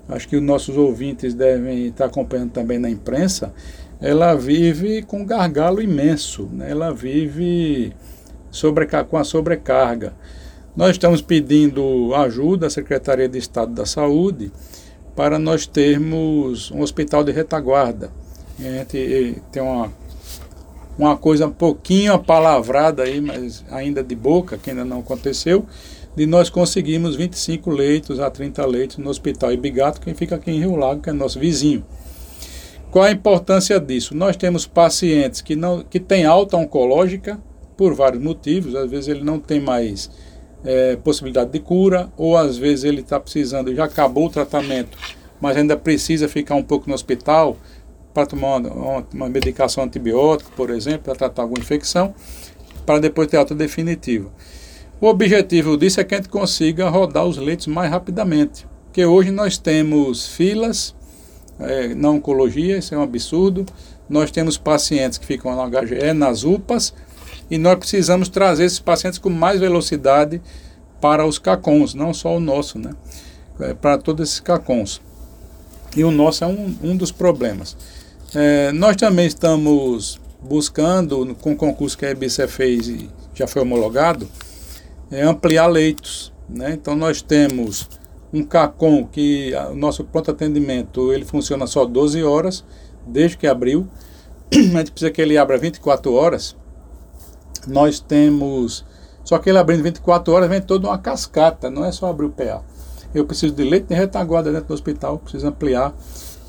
acho 0.06 0.28
que 0.28 0.36
os 0.36 0.42
nossos 0.42 0.76
ouvintes 0.76 1.32
devem 1.32 1.86
estar 1.86 2.04
acompanhando 2.04 2.50
também 2.50 2.78
na 2.78 2.90
imprensa, 2.90 3.54
ela 4.02 4.34
vive 4.34 5.00
com 5.00 5.20
um 5.22 5.24
gargalo 5.24 5.80
imenso, 5.80 6.46
né? 6.52 6.70
ela 6.70 6.92
vive 6.92 7.94
com 9.08 9.16
a 9.16 9.24
sobrecarga. 9.24 10.12
Nós 10.76 10.90
estamos 10.90 11.22
pedindo 11.22 12.14
ajuda 12.14 12.66
à 12.66 12.70
Secretaria 12.70 13.28
de 13.28 13.38
Estado 13.38 13.72
da 13.72 13.86
Saúde 13.86 14.52
para 15.16 15.38
nós 15.38 15.66
termos 15.66 16.70
um 16.70 16.82
hospital 16.82 17.24
de 17.24 17.32
retaguarda. 17.32 18.10
A 18.58 18.62
gente 18.62 19.42
tem 19.50 19.62
uma 19.62 19.90
uma 20.98 21.16
coisa 21.16 21.46
um 21.46 21.52
pouquinho 21.52 22.12
apalavrada 22.12 23.04
aí, 23.04 23.20
mas 23.20 23.64
ainda 23.70 24.02
de 24.02 24.16
boca, 24.16 24.58
que 24.58 24.70
ainda 24.70 24.84
não 24.84 24.98
aconteceu, 24.98 25.64
de 26.16 26.26
nós 26.26 26.50
conseguirmos 26.50 27.14
25 27.14 27.70
leitos 27.70 28.18
a 28.18 28.28
30 28.28 28.66
leitos 28.66 28.96
no 28.98 29.08
Hospital 29.08 29.52
Ibigato, 29.52 30.00
que 30.00 30.12
fica 30.14 30.34
aqui 30.34 30.50
em 30.50 30.58
Rio 30.58 30.74
Lago, 30.74 31.00
que 31.00 31.10
é 31.10 31.12
nosso 31.12 31.38
vizinho. 31.38 31.84
Qual 32.90 33.04
a 33.04 33.12
importância 33.12 33.78
disso? 33.78 34.16
Nós 34.16 34.36
temos 34.36 34.66
pacientes 34.66 35.40
que, 35.40 35.54
não, 35.54 35.84
que 35.84 36.00
têm 36.00 36.24
alta 36.24 36.56
oncológica, 36.56 37.38
por 37.76 37.94
vários 37.94 38.20
motivos, 38.20 38.74
às 38.74 38.90
vezes 38.90 39.06
ele 39.06 39.22
não 39.22 39.38
tem 39.38 39.60
mais 39.60 40.10
é, 40.64 40.96
possibilidade 40.96 41.52
de 41.52 41.60
cura, 41.60 42.10
ou 42.16 42.36
às 42.36 42.58
vezes 42.58 42.82
ele 42.82 43.02
está 43.02 43.20
precisando, 43.20 43.72
já 43.72 43.84
acabou 43.84 44.26
o 44.26 44.30
tratamento, 44.30 44.98
mas 45.40 45.56
ainda 45.56 45.76
precisa 45.76 46.26
ficar 46.28 46.56
um 46.56 46.62
pouco 46.62 46.88
no 46.88 46.94
hospital, 46.94 47.56
para 48.18 48.26
tomar 48.26 48.56
uma, 48.56 49.06
uma, 49.14 49.28
medicação 49.28 49.84
antibiótica, 49.84 50.50
por 50.56 50.70
exemplo, 50.70 51.02
para 51.04 51.14
tratar 51.14 51.42
alguma 51.42 51.60
infecção, 51.60 52.12
para 52.84 52.98
depois 52.98 53.28
ter 53.28 53.36
alta 53.36 53.54
definitiva. 53.54 54.28
O 55.00 55.06
objetivo 55.06 55.76
disso 55.76 56.00
é 56.00 56.04
que 56.04 56.16
a 56.16 56.18
gente 56.18 56.28
consiga 56.28 56.88
rodar 56.88 57.24
os 57.24 57.36
leitos 57.36 57.68
mais 57.68 57.88
rapidamente, 57.88 58.66
porque 58.86 59.06
hoje 59.06 59.30
nós 59.30 59.56
temos 59.56 60.26
filas 60.26 60.96
é, 61.60 61.94
na 61.94 62.10
oncologia, 62.10 62.78
isso 62.78 62.92
é 62.92 62.98
um 62.98 63.02
absurdo, 63.02 63.64
nós 64.08 64.32
temos 64.32 64.58
pacientes 64.58 65.16
que 65.16 65.24
ficam 65.24 65.54
no 65.54 65.70
HGE, 65.70 66.12
nas 66.12 66.42
UPAs, 66.42 66.92
e 67.48 67.56
nós 67.56 67.78
precisamos 67.78 68.28
trazer 68.28 68.64
esses 68.64 68.80
pacientes 68.80 69.20
com 69.20 69.30
mais 69.30 69.60
velocidade 69.60 70.42
para 71.00 71.24
os 71.24 71.38
CACONs, 71.38 71.94
não 71.94 72.12
só 72.12 72.36
o 72.36 72.40
nosso, 72.40 72.80
né? 72.80 72.90
É, 73.60 73.74
para 73.74 73.96
todos 73.96 74.28
esses 74.28 74.40
CACONs. 74.40 75.00
E 75.96 76.02
o 76.02 76.10
nosso 76.10 76.42
é 76.42 76.46
um, 76.48 76.76
um 76.82 76.96
dos 76.96 77.12
problemas. 77.12 77.76
É, 78.34 78.72
nós 78.72 78.94
também 78.96 79.26
estamos 79.26 80.20
buscando, 80.42 81.34
com 81.36 81.52
o 81.52 81.56
concurso 81.56 81.96
que 81.96 82.04
a 82.04 82.10
EBC 82.10 82.46
fez 82.46 82.86
e 82.86 83.08
já 83.34 83.46
foi 83.46 83.62
homologado, 83.62 84.28
é 85.10 85.22
ampliar 85.22 85.66
leitos. 85.66 86.32
Né? 86.46 86.72
Então 86.72 86.94
nós 86.94 87.22
temos 87.22 87.88
um 88.32 88.44
CACOM 88.44 89.06
que 89.06 89.52
o 89.70 89.74
nosso 89.74 90.04
pronto 90.04 90.30
atendimento 90.30 91.10
ele 91.12 91.24
funciona 91.24 91.66
só 91.66 91.86
12 91.86 92.22
horas, 92.22 92.64
desde 93.06 93.38
que 93.38 93.46
abriu. 93.46 93.88
A 94.52 94.78
gente 94.78 94.92
precisa 94.92 95.10
que 95.10 95.22
ele 95.22 95.38
abra 95.38 95.56
24 95.56 96.12
horas. 96.12 96.54
Nós 97.66 97.98
temos. 97.98 98.84
Só 99.24 99.38
que 99.38 99.48
ele 99.48 99.58
abrindo 99.58 99.82
24 99.82 100.32
horas 100.32 100.48
vem 100.48 100.60
toda 100.60 100.88
uma 100.88 100.98
cascata, 100.98 101.70
não 101.70 101.84
é 101.84 101.92
só 101.92 102.08
abrir 102.08 102.26
o 102.26 102.30
PA. 102.30 102.62
Eu 103.14 103.24
preciso 103.24 103.54
de 103.54 103.64
leite 103.64 103.86
de 103.88 103.94
retaguarda 103.94 104.50
dentro 104.50 104.68
do 104.68 104.74
hospital, 104.74 105.18
preciso 105.18 105.46
ampliar. 105.46 105.94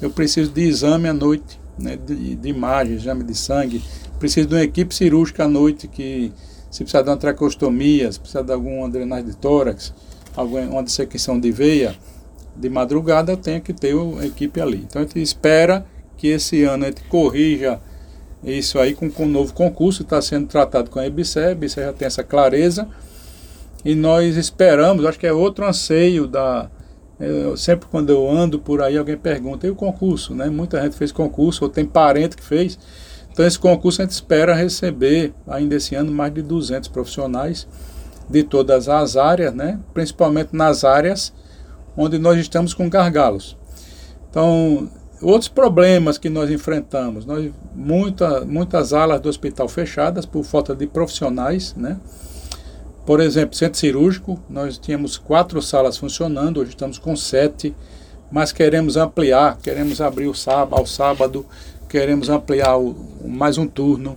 Eu 0.02 0.10
preciso 0.10 0.52
de 0.52 0.62
exame 0.62 1.10
à 1.10 1.14
noite 1.14 1.60
né, 1.80 1.98
de, 1.98 2.36
de 2.36 2.50
imagem, 2.50 2.96
exame 2.96 3.24
de 3.24 3.36
sangue. 3.36 3.82
Precisa 4.20 4.48
de 4.48 4.56
uma 4.56 4.64
equipe 4.64 4.94
cirúrgica 4.94 5.46
à 5.46 5.48
noite 5.48 5.88
que, 5.88 6.32
se 6.70 6.84
precisar 6.84 7.04
de 7.04 7.10
uma 7.10 7.18
tracostomia, 7.18 8.12
se 8.12 8.20
precisar 8.20 8.42
de 8.42 8.52
alguma 8.52 8.90
drenagem 8.90 9.26
de 9.26 9.38
tórax, 9.38 9.94
alguma 10.36 10.84
dissecação 10.84 11.40
de 11.40 11.52
veia, 11.52 11.96
de 12.56 12.70
madrugada 12.70 13.38
tem 13.38 13.62
que 13.62 13.74
ter 13.74 13.94
uma 13.96 14.26
equipe 14.26 14.60
ali. 14.60 14.86
Então 14.86 15.02
a 15.02 15.06
gente 15.06 15.22
espera 15.22 15.86
que 16.18 16.28
esse 16.28 16.64
ano 16.64 16.84
a 16.84 16.88
gente 16.88 17.04
corrija 17.04 17.80
isso 18.44 18.80
aí 18.80 18.94
com, 18.94 19.10
com 19.10 19.24
um 19.24 19.30
novo 19.30 19.54
concurso, 19.54 20.04
está 20.04 20.22
sendo 20.22 20.48
tratado 20.48 20.90
com 20.90 21.00
a 21.00 21.06
EBSE, 21.06 21.40
a 21.40 21.52
EBSE 21.52 21.76
já 21.76 21.94
tem 21.94 22.06
essa 22.06 22.24
clareza, 22.24 22.88
e 23.84 23.96
nós 23.96 24.36
esperamos, 24.38 25.06
acho 25.06 25.20
que 25.20 25.28
é 25.28 25.34
outro 25.34 25.66
anseio 25.66 26.28
da, 26.28 26.70
eu, 27.20 27.58
sempre 27.58 27.88
quando 27.90 28.12
eu 28.12 28.30
ando 28.30 28.60
por 28.60 28.82
aí, 28.82 28.98
alguém 28.98 29.18
pergunta, 29.18 29.68
e 29.68 29.70
o 29.70 29.76
concurso? 29.76 30.34
Né? 30.34 30.50
Muita 30.50 30.82
gente 30.82 30.96
fez 30.96 31.12
concurso, 31.12 31.66
ou 31.66 31.70
tem 31.70 31.86
parente 31.86 32.38
que 32.38 32.44
fez. 32.44 32.80
Então, 33.32 33.46
esse 33.46 33.60
concurso 33.60 34.02
a 34.02 34.06
gente 34.06 34.12
espera 34.12 34.56
receber 34.56 35.34
ainda 35.48 35.76
esse 35.76 35.96
ano 35.96 36.12
mais 36.12 36.34
de 36.34 36.42
200 36.42 36.88
profissionais 36.90 37.68
de 38.30 38.44
todas 38.44 38.88
as 38.88 39.18
áreas, 39.18 39.54
né? 39.54 39.80
principalmente 39.94 40.50
nas 40.54 40.84
áreas 40.84 41.34
onde 41.98 42.18
nós 42.18 42.40
estamos 42.40 42.74
com 42.74 42.90
gargalos. 42.90 43.58
Então, 44.30 44.90
outros 45.22 45.50
problemas 45.50 46.18
que 46.18 46.30
nós 46.30 46.50
enfrentamos, 46.50 47.26
nós 47.26 47.52
muita, 47.76 48.46
muitas 48.46 48.94
alas 48.94 49.20
do 49.20 49.28
hospital 49.28 49.68
fechadas 49.68 50.26
por 50.26 50.44
falta 50.44 50.76
de 50.76 50.88
profissionais, 50.88 51.76
né? 51.76 51.98
Por 53.10 53.22
exemplo, 53.22 53.56
centro 53.56 53.80
cirúrgico, 53.80 54.40
nós 54.48 54.78
tínhamos 54.78 55.18
quatro 55.18 55.60
salas 55.64 55.98
funcionando, 55.98 56.60
hoje 56.60 56.70
estamos 56.70 57.00
com 57.00 57.16
sete, 57.16 57.76
mas 58.32 58.52
queremos 58.52 58.98
ampliar, 58.98 59.58
queremos 59.64 60.00
abrir 60.00 60.28
o 60.28 60.36
sábado, 60.36 60.76
ao 60.76 60.86
sábado, 60.86 61.44
queremos 61.90 62.30
ampliar 62.30 62.78
o, 62.78 62.96
mais 63.28 63.58
um 63.58 63.66
turno, 63.66 64.16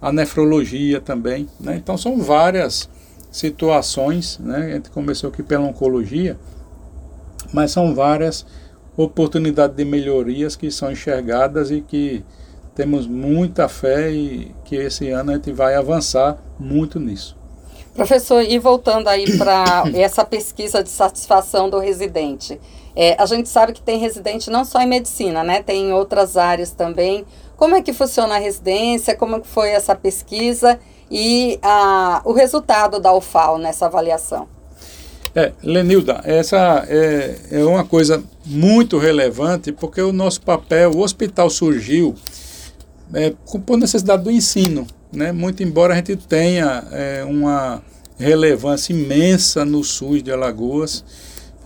a 0.00 0.12
nefrologia 0.12 1.00
também. 1.00 1.48
Né? 1.58 1.74
Então 1.74 1.98
são 1.98 2.18
várias 2.22 2.88
situações, 3.32 4.38
né? 4.38 4.58
a 4.58 4.74
gente 4.74 4.90
começou 4.90 5.30
aqui 5.30 5.42
pela 5.42 5.64
oncologia, 5.64 6.38
mas 7.52 7.72
são 7.72 7.96
várias 7.96 8.46
oportunidades 8.96 9.76
de 9.76 9.84
melhorias 9.84 10.54
que 10.54 10.70
são 10.70 10.92
enxergadas 10.92 11.72
e 11.72 11.80
que 11.80 12.24
temos 12.76 13.08
muita 13.08 13.68
fé 13.68 14.08
e 14.12 14.54
que 14.64 14.76
esse 14.76 15.08
ano 15.10 15.32
a 15.32 15.34
gente 15.34 15.50
vai 15.50 15.74
avançar 15.74 16.38
muito 16.60 17.00
nisso. 17.00 17.39
Professor, 18.00 18.42
e 18.42 18.58
voltando 18.58 19.08
aí 19.08 19.36
para 19.36 19.84
essa 19.92 20.24
pesquisa 20.24 20.82
de 20.82 20.88
satisfação 20.88 21.68
do 21.68 21.78
residente, 21.78 22.58
é, 22.96 23.14
a 23.20 23.26
gente 23.26 23.46
sabe 23.46 23.74
que 23.74 23.82
tem 23.82 23.98
residente 23.98 24.48
não 24.48 24.64
só 24.64 24.80
em 24.80 24.86
medicina, 24.86 25.44
né? 25.44 25.62
Tem 25.62 25.90
em 25.90 25.92
outras 25.92 26.38
áreas 26.38 26.70
também. 26.70 27.26
Como 27.58 27.76
é 27.76 27.82
que 27.82 27.92
funciona 27.92 28.36
a 28.36 28.38
residência? 28.38 29.14
Como 29.14 29.36
é 29.36 29.40
que 29.40 29.46
foi 29.46 29.68
essa 29.68 29.94
pesquisa 29.94 30.80
e 31.10 31.58
a, 31.60 32.22
o 32.24 32.32
resultado 32.32 32.98
da 32.98 33.12
UFAL 33.12 33.58
nessa 33.58 33.84
avaliação? 33.84 34.48
É, 35.34 35.52
Lenilda, 35.62 36.22
essa 36.24 36.86
é, 36.88 37.36
é 37.50 37.64
uma 37.64 37.84
coisa 37.84 38.24
muito 38.46 38.96
relevante 38.96 39.72
porque 39.72 40.00
o 40.00 40.10
nosso 40.10 40.40
papel, 40.40 40.92
o 40.92 41.00
hospital 41.00 41.50
surgiu 41.50 42.14
é, 43.12 43.34
por 43.66 43.76
necessidade 43.76 44.24
do 44.24 44.30
ensino, 44.30 44.86
né? 45.12 45.32
Muito 45.32 45.62
embora 45.62 45.94
a 45.94 45.96
gente 45.96 46.16
tenha 46.16 46.84
é, 46.92 47.24
uma 47.24 47.82
relevância 48.18 48.92
imensa 48.92 49.64
no 49.64 49.82
SUS 49.82 50.22
de 50.22 50.30
Alagoas. 50.30 51.04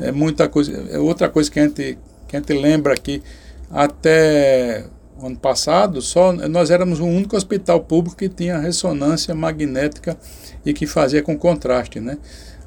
É 0.01 0.11
muita 0.11 0.49
coisa. 0.49 0.73
É 0.91 0.99
outra 0.99 1.29
coisa 1.29 1.51
que 1.51 1.61
a 1.61 1.65
gente, 1.65 1.99
que 2.29 2.37
a 2.37 2.41
gente 2.41 2.53
lembra 2.53 2.95
aqui, 2.95 3.23
até 3.71 4.85
o 5.21 5.27
ano 5.27 5.37
passado, 5.37 6.01
só 6.03 6.33
nós 6.33 6.71
éramos 6.71 7.01
o 7.01 7.05
único 7.05 7.37
hospital 7.37 7.81
público 7.81 8.17
que 8.17 8.29
tinha 8.29 8.59
ressonância 8.59 9.35
magnética 9.35 10.17
e 10.65 10.73
que 10.73 10.87
fazia 10.87 11.23
com 11.23 11.37
contraste, 11.37 12.01
né? 12.01 12.19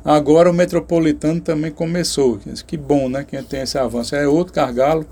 Agora 0.04 0.50
o 0.50 0.54
metropolitano 0.54 1.42
também 1.42 1.72
começou. 1.72 2.40
Que 2.66 2.78
bom, 2.78 3.10
né? 3.10 3.26
Que 3.26 3.42
tem 3.44 3.62
esse 3.62 3.78
avanço. 3.78 4.16
É 4.16 4.28
outro 4.28 4.54
gargalo. 4.54 5.06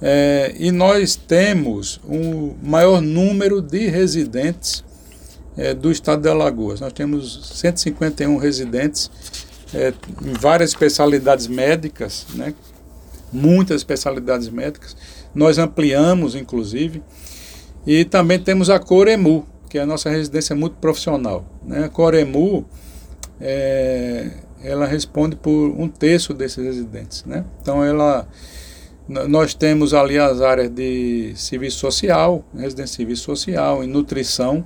É, 0.00 0.52
e 0.58 0.72
nós 0.72 1.14
temos 1.14 2.00
um 2.08 2.54
maior 2.60 3.00
número 3.00 3.62
de 3.62 3.86
residentes 3.86 4.82
é, 5.56 5.74
do 5.74 5.90
estado 5.90 6.22
de 6.22 6.28
Alagoas. 6.28 6.80
Nós 6.80 6.92
temos 6.92 7.50
151 7.54 8.36
residentes 8.36 9.10
é, 9.74 9.92
em 10.24 10.32
várias 10.32 10.70
especialidades 10.70 11.46
médicas, 11.46 12.26
né? 12.34 12.54
muitas 13.32 13.76
especialidades 13.76 14.48
médicas. 14.48 14.96
Nós 15.34 15.58
ampliamos, 15.58 16.34
inclusive. 16.34 17.02
E 17.86 18.04
também 18.04 18.38
temos 18.38 18.70
a 18.70 18.78
Coremu, 18.78 19.46
que 19.68 19.78
é 19.78 19.82
a 19.82 19.86
nossa 19.86 20.10
residência 20.10 20.54
muito 20.54 20.76
profissional. 20.76 21.44
Né? 21.64 21.84
A 21.84 21.88
Coremu, 21.88 22.66
é, 23.40 24.30
ela 24.62 24.86
responde 24.86 25.34
por 25.34 25.50
um 25.50 25.88
terço 25.88 26.32
desses 26.34 26.62
residentes. 26.62 27.24
Né? 27.24 27.44
Então, 27.60 27.82
ela, 27.82 28.28
nós 29.08 29.54
temos 29.54 29.94
ali 29.94 30.18
as 30.18 30.40
áreas 30.40 30.68
de 30.68 31.32
serviço 31.34 31.78
social, 31.78 32.44
residência 32.54 32.92
de 32.92 32.96
serviço 32.96 33.22
social, 33.24 33.82
e 33.82 33.86
nutrição, 33.86 34.64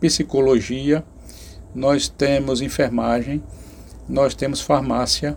psicologia, 0.00 1.04
nós 1.74 2.08
temos 2.08 2.60
enfermagem, 2.60 3.42
nós 4.08 4.34
temos 4.34 4.60
farmácia 4.60 5.36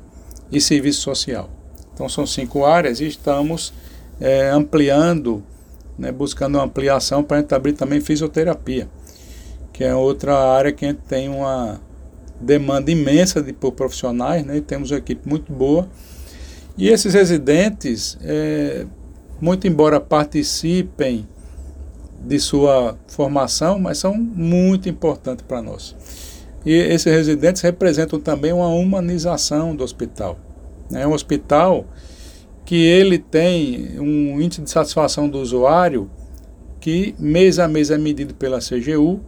e 0.51 0.59
serviço 0.59 1.01
social. 1.01 1.49
Então 1.93 2.09
são 2.09 2.25
cinco 2.25 2.65
áreas 2.65 2.99
e 2.99 3.07
estamos 3.07 3.73
é, 4.19 4.49
ampliando, 4.49 5.43
né, 5.97 6.11
buscando 6.11 6.55
uma 6.55 6.63
ampliação 6.63 7.23
para 7.23 7.37
a 7.37 7.39
gente 7.41 7.53
abrir 7.53 7.73
também 7.73 8.01
fisioterapia, 8.01 8.89
que 9.71 9.83
é 9.83 9.93
outra 9.93 10.35
área 10.35 10.71
que 10.71 10.85
a 10.85 10.89
gente 10.89 11.01
tem 11.07 11.29
uma 11.29 11.79
demanda 12.39 12.89
imensa 12.91 13.41
de 13.41 13.53
por 13.53 13.73
profissionais, 13.73 14.43
né, 14.45 14.57
e 14.57 14.61
temos 14.61 14.91
uma 14.91 14.97
equipe 14.97 15.27
muito 15.27 15.51
boa. 15.51 15.87
E 16.75 16.89
esses 16.89 17.13
residentes, 17.13 18.17
é, 18.21 18.87
muito 19.39 19.67
embora 19.67 19.99
participem 19.99 21.27
de 22.23 22.39
sua 22.39 22.97
formação, 23.07 23.77
mas 23.79 23.97
são 23.97 24.15
muito 24.15 24.87
importantes 24.87 25.45
para 25.47 25.61
nós. 25.61 25.95
E 26.65 26.71
esses 26.71 27.11
residentes 27.11 27.61
representam 27.61 28.19
também 28.19 28.53
uma 28.53 28.69
humanização 28.69 29.75
do 29.75 29.83
hospital. 29.83 30.39
É 30.93 31.05
um 31.05 31.11
hospital 31.11 31.85
que 32.65 32.75
ele 32.75 33.19
tem 33.19 33.99
um 33.99 34.41
índice 34.41 34.61
de 34.61 34.69
satisfação 34.69 35.27
do 35.27 35.39
usuário 35.39 36.09
que 36.79 37.13
mês 37.19 37.59
a 37.59 37.67
mês 37.67 37.91
é 37.91 37.97
medido 37.97 38.33
pela 38.33 38.59
CGU 38.59 39.19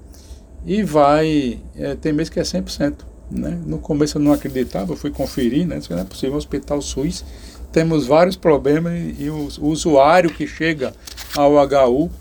e 0.66 0.84
vai, 0.84 1.60
é, 1.76 1.96
tem 1.96 2.14
mês 2.14 2.30
que 2.30 2.40
é 2.40 2.44
100%. 2.44 2.96
Né? 3.30 3.60
No 3.66 3.80
começo 3.80 4.18
eu 4.18 4.22
não 4.22 4.32
acreditava, 4.32 4.94
eu 4.94 4.98
fui 4.98 5.10
conferir, 5.10 5.66
né? 5.66 5.78
Isso 5.78 5.92
não 5.92 6.00
é 6.00 6.04
possível, 6.04 6.36
Hospital 6.36 6.82
SUS, 6.82 7.26
temos 7.72 8.06
vários 8.06 8.36
problemas 8.36 8.94
e, 8.94 9.24
e 9.24 9.30
o, 9.30 9.50
o 9.60 9.68
usuário 9.68 10.30
que 10.30 10.46
chega 10.46 10.94
ao 11.36 11.54
HU 11.56 12.12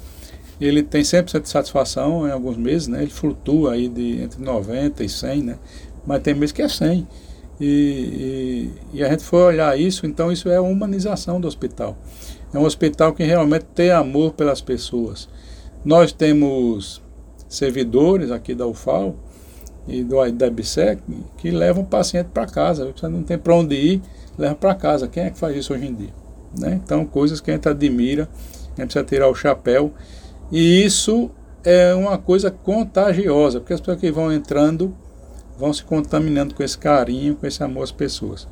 ele 0.67 0.83
tem 0.83 1.03
100% 1.03 1.43
de 1.43 1.49
satisfação 1.49 2.27
em 2.27 2.31
alguns 2.31 2.57
meses, 2.57 2.89
né? 2.89 3.03
Ele 3.03 3.11
flutua 3.11 3.73
aí 3.73 3.89
de 3.89 4.23
entre 4.23 4.43
90 4.43 5.05
e 5.05 5.09
100, 5.09 5.43
né? 5.43 5.59
Mas 6.07 6.23
tem 6.23 6.35
meses 6.35 6.53
que 6.53 6.63
é 6.63 6.69
100. 6.69 7.07
E, 7.61 7.67
e, 7.67 8.71
e, 8.99 9.05
a 9.05 9.09
gente 9.09 9.23
foi 9.23 9.43
olhar 9.43 9.79
isso, 9.79 10.07
então 10.07 10.33
isso 10.33 10.49
é 10.49 10.57
a 10.57 10.63
humanização 10.63 11.41
do 11.41 11.47
hospital. 11.47 11.97
É 12.53 12.59
um 12.59 12.65
hospital 12.65 13.13
que 13.13 13.23
realmente 13.23 13.65
tem 13.75 13.91
amor 13.91 14.33
pelas 14.33 14.61
pessoas. 14.61 15.29
Nós 15.85 16.13
temos 16.13 17.01
servidores 17.49 18.31
aqui 18.31 18.55
da 18.55 18.67
UFAL 18.67 19.15
e 19.87 20.03
do, 20.03 20.17
da 20.33 20.47
IBSEC 20.47 21.01
que 21.37 21.51
levam 21.51 21.85
o 21.85 21.87
paciente 21.87 22.29
para 22.33 22.47
casa. 22.47 22.91
Você 22.91 23.07
não 23.09 23.23
tem 23.23 23.39
para 23.39 23.55
onde 23.55 23.75
ir, 23.77 24.03
leva 24.37 24.55
para 24.55 24.75
casa. 24.75 25.07
Quem 25.07 25.25
é 25.25 25.31
que 25.31 25.39
faz 25.39 25.57
isso 25.57 25.73
hoje 25.73 25.87
em 25.87 25.95
dia? 25.95 26.15
Né? 26.59 26.81
Então, 26.83 27.05
coisas 27.05 27.41
que 27.41 27.51
a 27.51 27.55
gente 27.55 27.69
admira, 27.69 28.29
a 28.77 28.81
gente 28.81 28.87
precisa 28.87 29.05
tirar 29.05 29.29
o 29.29 29.35
chapéu 29.35 29.93
e 30.51 30.85
isso 30.85 31.31
é 31.65 31.95
uma 31.95 32.19
coisa 32.19 32.51
contagiosa, 32.51 33.61
porque 33.61 33.73
as 33.73 33.81
pessoas 33.81 33.99
que 33.99 34.11
vão 34.11 34.33
entrando 34.33 34.95
vão 35.59 35.73
se 35.73 35.85
contaminando 35.85 36.55
com 36.55 36.63
esse 36.63 36.77
carinho, 36.77 37.37
com 37.37 37.47
esse 37.47 37.63
amor 37.63 37.85
às 37.85 37.93
pessoas. 37.93 38.47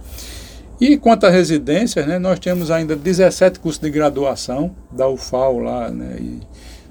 E 0.81 0.97
quanto 0.97 1.27
às 1.27 1.33
residências, 1.33 2.07
né, 2.07 2.19
nós 2.19 2.39
temos 2.39 2.71
ainda 2.71 2.97
17 2.97 3.61
cursos 3.61 3.81
de 3.81 3.91
graduação 3.91 4.75
da 4.91 5.09
UFAL 5.09 5.59
lá, 5.59 5.91
né, 5.91 6.41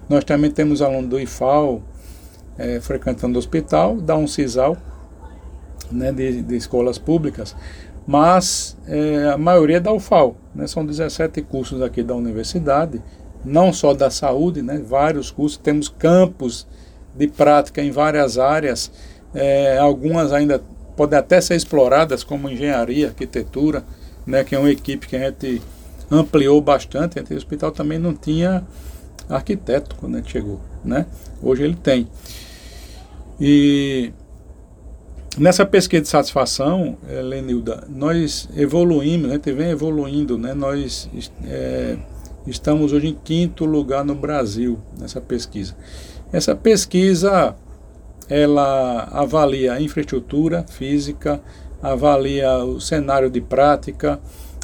nós 0.08 0.24
também 0.24 0.52
temos 0.52 0.82
alunos 0.82 1.10
do 1.10 1.20
IFAL 1.20 1.82
é, 2.58 2.80
frequentando 2.80 3.36
o 3.36 3.40
hospital, 3.40 3.98
da 3.98 4.16
UNCISAL, 4.16 4.78
né, 5.92 6.12
de, 6.12 6.42
de 6.42 6.56
escolas 6.56 6.98
públicas, 6.98 7.56
mas 8.06 8.78
é, 8.88 9.30
a 9.34 9.38
maioria 9.38 9.78
é 9.78 9.80
da 9.80 9.92
UFAL, 9.92 10.36
né, 10.54 10.68
são 10.68 10.86
17 10.86 11.42
cursos 11.42 11.82
aqui 11.82 12.04
da 12.04 12.16
universidade, 12.16 13.02
não 13.44 13.74
só 13.74 13.94
da 13.94 14.10
saúde, 14.10 14.62
né, 14.62 14.82
vários 14.86 15.32
cursos, 15.32 15.58
temos 15.58 15.90
campos 15.90 16.68
de 17.16 17.28
prática 17.28 17.82
em 17.82 17.92
várias 17.92 18.38
áreas, 18.38 18.92
é, 19.34 19.78
algumas 19.78 20.32
ainda 20.32 20.62
podem 20.96 21.18
até 21.18 21.42
ser 21.42 21.56
exploradas, 21.56 22.24
como 22.24 22.50
engenharia, 22.50 23.08
arquitetura, 23.08 23.84
né, 24.26 24.44
que 24.44 24.56
é 24.56 24.60
uma 24.60 24.70
equipe 24.70 25.08
que 25.08 25.16
a 25.16 25.30
gente 25.30 25.62
ampliou 26.12 26.62
bastante. 26.62 27.20
O 27.20 27.36
hospital 27.36 27.72
também 27.72 27.98
não 27.98 28.14
tinha 28.14 28.64
arquiteto 29.30 29.96
quando 29.96 30.16
a 30.16 30.18
gente 30.18 30.32
chegou, 30.32 30.60
né? 30.84 31.06
Hoje 31.42 31.64
ele 31.64 31.76
tem. 31.76 32.08
E 33.40 34.12
nessa 35.38 35.66
pesquisa 35.66 36.04
de 36.04 36.10
satisfação, 36.10 36.98
Lenilda, 37.24 37.88
nós 37.90 38.50
evoluímos, 38.56 39.32
a 39.32 39.34
gente 39.36 39.52
vem 39.54 39.70
evoluindo, 39.70 40.38
né? 40.38 40.54
Nós 40.54 41.10
é, 41.46 41.98
Estamos 42.46 42.92
hoje 42.92 43.08
em 43.08 43.14
quinto 43.14 43.66
lugar 43.66 44.04
no 44.04 44.16
Brasil 44.16 44.80
nessa 45.00 45.22
pesquisa. 45.22 45.76
Essa 46.34 46.56
pesquisa 46.56 47.56
ela 48.28 49.10
avalia 49.12 49.74
a 49.74 49.82
infraestrutura 49.82 50.66
física, 50.68 51.40
avalia 51.84 52.58
o 52.64 52.82
cenário 52.82 53.30
de 53.30 53.42
prática, 53.42 54.20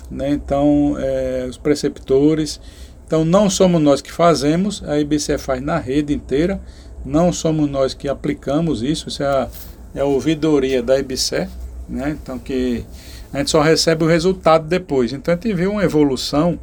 né? 0.10 0.32
então 0.32 0.96
é, 0.98 1.46
os 1.48 1.58
preceptores. 1.58 2.60
Então 3.06 3.24
não 3.24 3.50
somos 3.50 3.80
nós 3.80 4.02
que 4.02 4.12
fazemos, 4.12 4.84
a 4.84 5.00
IBC 5.00 5.38
faz 5.38 5.62
na 5.62 5.78
rede 5.78 6.14
inteira, 6.14 6.60
não 7.06 7.32
somos 7.32 7.70
nós 7.70 7.94
que 7.94 8.10
aplicamos 8.10 8.82
isso, 8.82 9.08
isso 9.08 9.22
é 9.22 9.28
a, 9.28 9.48
é 9.94 10.02
a 10.02 10.06
ouvidoria 10.06 10.82
da 10.82 10.98
IBC, 10.98 11.48
né? 11.88 12.18
então 12.20 12.40
que 12.40 12.84
a 13.32 13.38
gente 13.38 13.52
só 13.52 13.62
recebe 13.62 14.04
o 14.04 14.08
resultado 14.08 14.68
depois. 14.68 15.14
Então 15.14 15.32
a 15.32 15.38
gente 15.38 15.54
viu 15.54 15.74
uma 15.74 15.84
evolução 15.84 16.58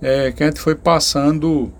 é, 0.00 0.32
que 0.32 0.42
a 0.42 0.46
gente 0.46 0.60
foi 0.60 0.74
passando 0.74 1.72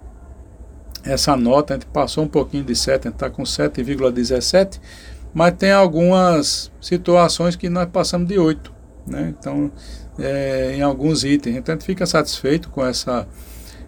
essa 1.05 1.37
nota, 1.37 1.74
a 1.74 1.76
gente 1.76 1.87
passou 1.87 2.24
um 2.24 2.29
pouquinho 2.29 2.64
de 2.64 2.74
7, 2.74 2.90
a 2.90 3.11
gente 3.11 3.14
está 3.14 3.31
com 3.31 3.42
7,17, 3.42 4.81
mas 5.33 5.55
tem 5.55 5.70
algumas 5.70 6.72
situações 6.81 7.57
que 7.57 7.68
nós 7.68 7.88
passamos 7.90 8.26
de 8.26 8.38
8, 8.38 8.72
né? 9.07 9.35
Então, 9.38 9.70
é, 10.18 10.74
em 10.76 10.83
alguns 10.83 11.24
itens. 11.24 11.57
Então 11.57 11.74
a 11.74 11.76
gente 11.76 11.87
fica 11.87 12.07
satisfeito 12.07 12.70
com 12.70 12.85
essa 12.85 13.26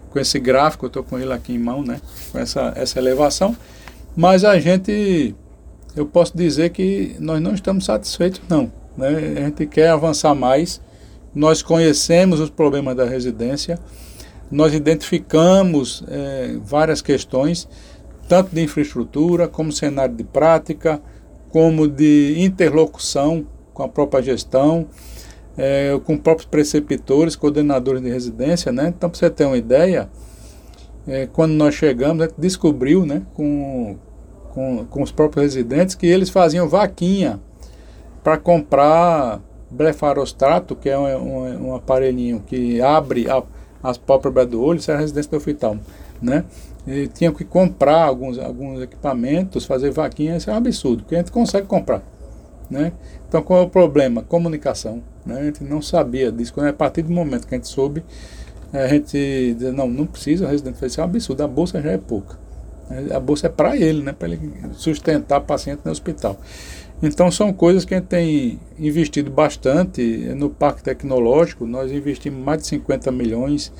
com 0.09 0.19
esse 0.19 0.39
gráfico, 0.39 0.85
eu 0.85 0.87
estou 0.87 1.03
com 1.03 1.19
ele 1.19 1.31
aqui 1.31 1.53
em 1.53 1.59
mão, 1.59 1.83
né? 1.83 2.01
Com 2.31 2.39
essa, 2.39 2.73
essa 2.75 2.97
elevação, 2.97 3.55
mas 4.15 4.43
a 4.43 4.59
gente, 4.59 5.35
eu 5.95 6.05
posso 6.05 6.35
dizer 6.35 6.71
que 6.71 7.15
nós 7.19 7.39
não 7.41 7.53
estamos 7.53 7.85
satisfeitos, 7.85 8.41
não. 8.49 8.71
Né? 8.97 9.07
A 9.37 9.41
gente 9.41 9.65
quer 9.67 9.89
avançar 9.89 10.33
mais, 10.33 10.81
nós 11.33 11.61
conhecemos 11.61 12.39
os 12.39 12.49
problemas 12.49 12.95
da 12.95 13.05
residência, 13.05 13.79
nós 14.51 14.73
identificamos 14.73 16.03
é, 16.07 16.57
várias 16.63 17.01
questões, 17.01 17.67
tanto 18.27 18.53
de 18.53 18.61
infraestrutura, 18.61 19.47
como 19.47 19.71
cenário 19.71 20.15
de 20.15 20.23
prática, 20.23 21.01
como 21.51 21.87
de 21.87 22.35
interlocução 22.37 23.45
com 23.73 23.83
a 23.83 23.87
própria 23.87 24.21
gestão, 24.21 24.87
é, 25.57 25.99
com 26.03 26.17
próprios 26.17 26.47
preceptores, 26.47 27.35
coordenadores 27.35 28.01
de 28.01 28.09
residência. 28.09 28.71
Né? 28.71 28.93
Então, 28.95 29.09
para 29.09 29.19
você 29.19 29.29
ter 29.29 29.45
uma 29.45 29.57
ideia, 29.57 30.09
é, 31.07 31.27
quando 31.27 31.53
nós 31.53 31.75
chegamos, 31.75 32.23
a 32.23 32.27
gente 32.27 32.37
descobriu 32.37 33.05
né, 33.05 33.23
com, 33.33 33.97
com, 34.51 34.85
com 34.85 35.03
os 35.03 35.11
próprios 35.11 35.43
residentes 35.43 35.95
que 35.95 36.07
eles 36.07 36.29
faziam 36.29 36.67
vaquinha 36.67 37.39
para 38.23 38.37
comprar 38.37 39.41
blefarostrato, 39.71 40.75
que 40.75 40.89
é 40.89 40.97
um, 40.97 41.05
um, 41.05 41.67
um 41.69 41.75
aparelhinho 41.75 42.43
que 42.45 42.81
abre 42.81 43.29
a 43.29 43.43
as 43.81 43.97
pálpebras 43.97 44.47
do 44.47 44.61
olho, 44.61 44.79
isso 44.79 44.91
era 44.91 44.99
a 44.99 45.01
residência 45.01 45.31
do 45.31 45.37
oftalmo, 45.37 45.81
né? 46.21 46.45
E 46.87 47.07
tinha 47.07 47.31
que 47.31 47.43
comprar 47.43 48.03
alguns, 48.03 48.37
alguns 48.39 48.81
equipamentos, 48.81 49.65
fazer 49.65 49.91
vaquinha, 49.91 50.37
isso 50.37 50.49
é 50.49 50.53
um 50.53 50.57
absurdo, 50.57 51.03
porque 51.03 51.15
a 51.15 51.19
gente 51.19 51.31
consegue 51.31 51.67
comprar, 51.67 52.01
né? 52.69 52.91
Então 53.27 53.41
qual 53.41 53.59
é 53.59 53.63
o 53.63 53.69
problema? 53.69 54.21
Comunicação, 54.23 55.01
né? 55.25 55.39
A 55.39 55.43
gente 55.43 55.63
não 55.63 55.81
sabia 55.81 56.31
disso, 56.31 56.53
quando 56.53 56.67
é 56.67 56.69
a 56.69 56.73
partir 56.73 57.03
do 57.03 57.11
momento 57.11 57.47
que 57.47 57.55
a 57.55 57.57
gente 57.57 57.67
soube, 57.67 58.03
a 58.71 58.87
gente 58.87 59.55
diz, 59.57 59.73
não, 59.73 59.87
não 59.87 60.05
precisa, 60.05 60.47
residente 60.47 60.77
fez 60.77 60.91
isso 60.91 61.01
é 61.01 61.03
um 61.03 61.07
absurdo, 61.07 61.43
a 61.43 61.47
bolsa 61.47 61.81
já 61.81 61.91
é 61.91 61.97
pouca. 61.97 62.37
A 63.13 63.19
bolsa 63.19 63.45
é 63.45 63.49
para 63.49 63.77
ele, 63.77 64.01
né? 64.01 64.13
Para 64.13 64.29
ele 64.29 64.51
sustentar 64.73 65.39
o 65.39 65.43
paciente 65.43 65.81
no 65.85 65.91
hospital. 65.91 66.39
Então 67.01 67.31
são 67.31 67.53
coisas 67.53 67.85
que 67.85 67.93
a 67.93 67.97
gente 67.97 68.07
tem 68.07 68.59
investido 68.77 69.31
bastante 69.31 70.01
no 70.35 70.49
parque 70.49 70.83
tecnológico. 70.83 71.65
Nós 71.65 71.91
investimos 71.91 72.43
mais 72.43 72.61
de 72.61 72.67
50 72.67 73.09
milhões 73.11 73.71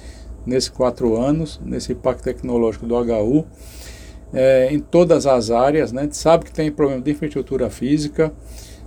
nesses 0.45 0.69
quatro 0.69 1.17
anos, 1.19 1.59
nesse 1.63 1.93
parque 1.93 2.23
tecnológico 2.23 2.85
do 2.85 2.95
HU, 2.95 3.45
é, 4.33 4.69
em 4.71 4.79
todas 4.79 5.27
as 5.27 5.51
áreas. 5.51 5.91
Né? 5.91 6.01
A 6.01 6.03
gente 6.05 6.15
sabe 6.17 6.45
que 6.45 6.51
tem 6.51 6.71
problema 6.71 7.01
de 7.01 7.11
infraestrutura 7.11 7.69
física, 7.69 8.31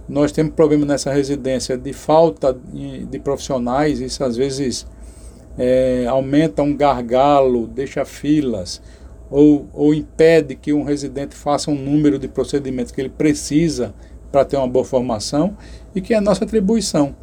nós 0.09 0.33
temos 0.33 0.55
problema 0.55 0.85
nessa 0.87 1.13
residência 1.13 1.77
de 1.77 1.93
falta 1.93 2.53
de, 2.53 3.05
de 3.05 3.19
profissionais, 3.19 4.01
isso 4.01 4.25
às 4.25 4.37
vezes 4.37 4.87
é, 5.59 6.07
aumenta 6.09 6.63
um 6.63 6.77
gargalo, 6.77 7.67
deixa 7.67 8.05
filas, 8.05 8.83
ou, 9.31 9.69
ou 9.73 9.95
impede 9.95 10.55
que 10.57 10.73
um 10.73 10.83
residente 10.83 11.35
faça 11.35 11.71
um 11.71 11.75
número 11.75 12.19
de 12.19 12.29
procedimentos 12.29 12.93
que 12.93 13.01
ele 13.01 13.09
precisa 13.09 13.95
para 14.33 14.45
ter 14.45 14.57
uma 14.57 14.67
boa 14.67 14.85
formação 14.85 15.57
e 15.95 16.01
que 16.01 16.15
é 16.15 16.17
a 16.17 16.21
nossa 16.21 16.45
atribuição. 16.45 17.15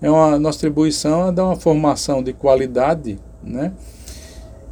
É 0.00 0.10
uma 0.10 0.38
nossa 0.38 0.58
atribuição 0.58 1.28
é 1.28 1.32
dar 1.32 1.44
uma 1.44 1.56
formação 1.56 2.22
de 2.22 2.32
qualidade, 2.32 3.18
né? 3.42 3.72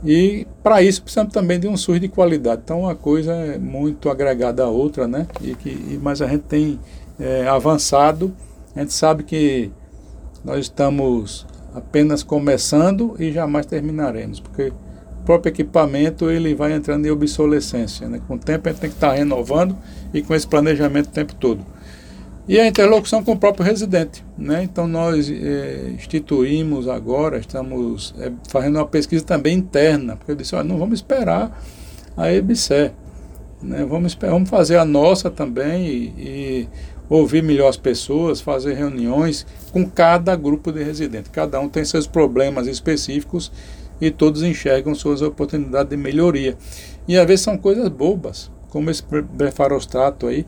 E 0.05 0.47
para 0.63 0.83
isso 0.83 1.03
precisamos 1.03 1.33
também 1.33 1.59
de 1.59 1.69
um 1.69 1.77
SUS 1.77 2.01
de 2.01 2.09
qualidade. 2.09 2.63
Então 2.65 2.81
uma 2.81 2.95
coisa 2.95 3.33
é 3.33 3.59
muito 3.59 4.09
agregada 4.09 4.65
à 4.65 4.69
outra, 4.69 5.07
né? 5.07 5.27
E 5.41 5.55
que, 5.55 5.99
mas 6.03 6.23
a 6.23 6.27
gente 6.27 6.45
tem 6.45 6.81
é, 7.19 7.47
avançado. 7.47 8.35
A 8.75 8.81
gente 8.81 8.93
sabe 8.93 9.25
que 9.25 9.71
nós 10.45 10.61
estamos 10.61 11.47
apenas 11.75 12.23
começando 12.23 13.17
e 13.19 13.33
jamais 13.33 13.67
terminaremos, 13.67 14.39
porque 14.39 14.73
próprio 15.27 15.51
equipamento 15.51 16.31
ele 16.31 16.55
vai 16.55 16.73
entrando 16.73 17.05
em 17.05 17.11
obsolescência. 17.11 18.09
Né? 18.09 18.21
Com 18.27 18.37
o 18.37 18.39
tempo 18.39 18.69
a 18.69 18.73
gente 18.73 18.81
tem 18.81 18.91
que 18.91 18.97
estar 18.97 19.13
renovando 19.13 19.77
e 20.15 20.23
com 20.23 20.35
esse 20.35 20.47
planejamento 20.47 21.09
o 21.09 21.13
tempo 21.13 21.35
todo. 21.35 21.67
E 22.49 22.61
a 22.61 22.67
interlocução 22.67 23.25
com 23.25 23.33
o 23.33 23.37
próprio 23.37 23.65
residente. 23.65 24.25
Né? 24.39 24.63
Então, 24.63 24.87
nós 24.87 25.29
é, 25.29 25.91
instituímos 25.93 26.89
agora, 26.89 27.39
estamos 27.39 28.15
é, 28.21 28.31
fazendo 28.49 28.77
uma 28.77 28.87
pesquisa 28.87 29.25
também 29.25 29.59
interna, 29.59 30.17
porque 30.17 30.31
eu 30.31 30.37
disse: 30.37 30.55
olha, 30.55 30.63
não 30.63 30.79
vamos 30.79 31.01
esperar 31.01 31.61
a 32.17 32.33
EBSE. 32.33 32.93
Né? 33.61 33.85
Vamos, 33.85 34.15
vamos 34.15 34.49
fazer 34.49 34.77
a 34.77 34.85
nossa 34.85 35.29
também 35.29 35.89
e, 35.89 36.05
e, 36.19 36.69
ouvir 37.09 37.43
melhor 37.43 37.69
as 37.69 37.77
pessoas, 37.77 38.41
fazer 38.41 38.75
reuniões 38.75 39.45
com 39.73 39.85
cada 39.85 40.37
grupo 40.37 40.71
de 40.71 40.85
residentes. 40.85 41.31
Cada 41.33 41.59
um 41.59 41.69
tem 41.69 41.85
seus 41.85 42.07
problemas 42.07 42.69
específicos 42.69 43.51
e 44.01 44.11
todos 44.11 44.43
enxergam 44.43 44.95
suas 44.95 45.23
oportunidades 45.23 45.91
de 45.91 45.97
melhoria. 45.97 46.57
E 47.07 47.17
às 47.17 47.27
vezes 47.27 47.45
são 47.45 47.57
coisas 47.57 47.89
bobas, 47.89 48.51
como 48.69 48.91
esse 48.91 49.03
blefarostrato 49.03 50.27
aí 50.27 50.45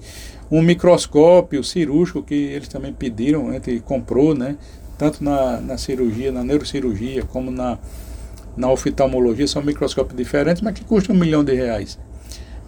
um 0.50 0.62
microscópio 0.62 1.62
cirúrgico 1.62 2.22
que 2.22 2.34
eles 2.34 2.68
também 2.68 2.92
pediram, 2.92 3.50
a 3.50 3.54
gente 3.54 3.80
comprou, 3.80 4.34
né? 4.34 4.56
Tanto 4.96 5.22
na, 5.22 5.61
na 5.61 5.78
cirurgia, 5.78 6.32
na 6.32 6.42
neurocirurgia, 6.42 7.22
como 7.24 7.50
na, 7.50 7.78
na 8.56 8.70
oftalmologia, 8.70 9.46
são 9.46 9.62
microscópios 9.62 10.16
diferentes, 10.16 10.62
mas 10.62 10.74
que 10.74 10.84
custam 10.84 11.14
um 11.14 11.18
milhão 11.18 11.44
de 11.44 11.54
reais. 11.54 11.98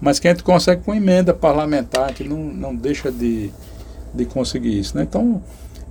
Mas 0.01 0.19
que 0.19 0.29
a 0.29 0.31
gente 0.31 0.45
consegue 0.45 0.83
com 0.83 0.95
emenda 0.95 1.35
parlamentar, 1.35 2.13
que 2.13 2.23
não, 2.23 2.39
não 2.39 2.75
deixa 2.75 3.11
de, 3.11 3.51
de 4.15 4.25
conseguir 4.27 4.79
isso, 4.79 4.97
né? 4.97 5.03
Então, 5.03 5.43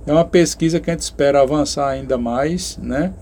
é 0.06 0.12
uma 0.12 0.24
pesquisa 0.24 0.80
que 0.80 0.90
a 0.90 0.94
gente 0.94 1.02
espera 1.02 1.42
avançar 1.42 1.88
ainda 1.88 2.16
mais, 2.16 2.78
né? 2.78 3.12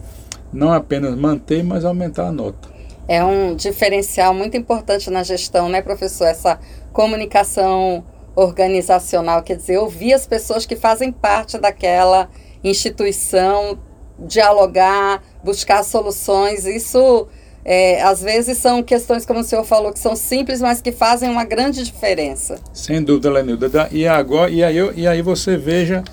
Não 0.52 0.72
apenas 0.72 1.14
manter, 1.16 1.62
mas 1.62 1.84
aumentar 1.84 2.28
a 2.28 2.32
nota. 2.32 2.68
É 3.06 3.24
um 3.24 3.56
diferencial 3.56 4.34
muito 4.34 4.56
importante 4.56 5.10
na 5.10 5.22
gestão, 5.22 5.68
né, 5.68 5.80
professor? 5.80 6.26
Essa 6.26 6.58
comunicação 6.92 8.04
organizacional, 8.36 9.42
quer 9.42 9.56
dizer, 9.56 9.78
ouvir 9.78 10.12
as 10.12 10.26
pessoas 10.26 10.64
que 10.64 10.76
fazem 10.76 11.10
parte 11.10 11.58
daquela 11.58 12.28
instituição, 12.62 13.78
dialogar, 14.18 15.22
buscar 15.42 15.82
soluções. 15.82 16.64
Isso, 16.64 17.26
é, 17.64 18.02
às 18.02 18.22
vezes, 18.22 18.58
são 18.58 18.82
questões, 18.82 19.26
como 19.26 19.40
o 19.40 19.42
senhor 19.42 19.64
falou, 19.64 19.92
que 19.92 19.98
são 19.98 20.14
simples, 20.14 20.60
mas 20.60 20.80
que 20.80 20.92
fazem 20.92 21.28
uma 21.30 21.44
grande 21.44 21.82
diferença. 21.82 22.60
Sem 22.72 23.02
dúvida, 23.02 23.30
Lenilda. 23.30 23.88
E, 23.90 24.06
agora, 24.06 24.50
e, 24.50 24.62
aí, 24.62 24.76
e 24.96 25.06
aí 25.06 25.22
você 25.22 25.56
veja 25.56 26.04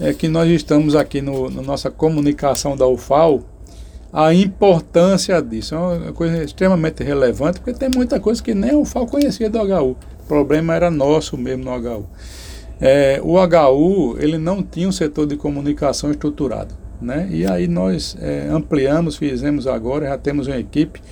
é, 0.00 0.12
que 0.12 0.26
nós 0.26 0.50
estamos 0.50 0.96
aqui 0.96 1.20
no, 1.20 1.50
na 1.50 1.62
nossa 1.62 1.90
comunicação 1.90 2.76
da 2.76 2.86
UFAL, 2.86 3.42
a 4.12 4.34
importância 4.34 5.40
disso. 5.40 5.74
É 5.74 5.78
uma 5.78 6.12
coisa 6.12 6.42
extremamente 6.42 7.02
relevante, 7.02 7.60
porque 7.60 7.78
tem 7.78 7.90
muita 7.94 8.18
coisa 8.20 8.42
que 8.42 8.54
nem 8.54 8.74
o 8.74 8.80
UFAL 8.80 9.06
conhecia 9.06 9.48
do 9.48 9.58
HU 9.58 9.96
problema 10.30 10.76
era 10.76 10.92
nosso 10.92 11.36
mesmo 11.36 11.64
no 11.64 11.76
HU. 11.76 12.06
É, 12.80 13.20
o 13.20 13.34
HU 13.36 14.16
ele 14.20 14.38
não 14.38 14.62
tinha 14.62 14.88
um 14.88 14.92
setor 14.92 15.26
de 15.26 15.36
comunicação 15.36 16.12
estruturado. 16.12 16.72
Né? 17.02 17.26
E 17.32 17.44
aí 17.44 17.66
nós 17.66 18.16
é, 18.20 18.46
ampliamos, 18.48 19.16
fizemos 19.16 19.66
agora, 19.66 20.06
já 20.06 20.16
temos 20.16 20.46
uma 20.46 20.56
equipe. 20.56 21.02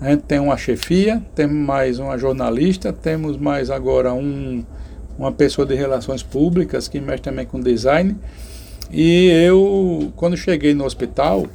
A 0.00 0.10
gente 0.10 0.22
tem 0.22 0.38
uma 0.38 0.56
chefia, 0.56 1.20
temos 1.34 1.56
mais 1.56 1.98
uma 1.98 2.16
jornalista, 2.16 2.92
temos 2.92 3.36
mais 3.36 3.70
agora 3.70 4.14
um, 4.14 4.64
uma 5.18 5.32
pessoa 5.32 5.66
de 5.66 5.74
relações 5.74 6.22
públicas 6.22 6.86
que 6.86 7.00
mexe 7.00 7.24
também 7.24 7.44
com 7.44 7.58
design. 7.58 8.16
E 8.92 9.30
eu, 9.44 10.12
quando 10.14 10.36
cheguei 10.36 10.74
no 10.74 10.84
hospital, 10.84 11.46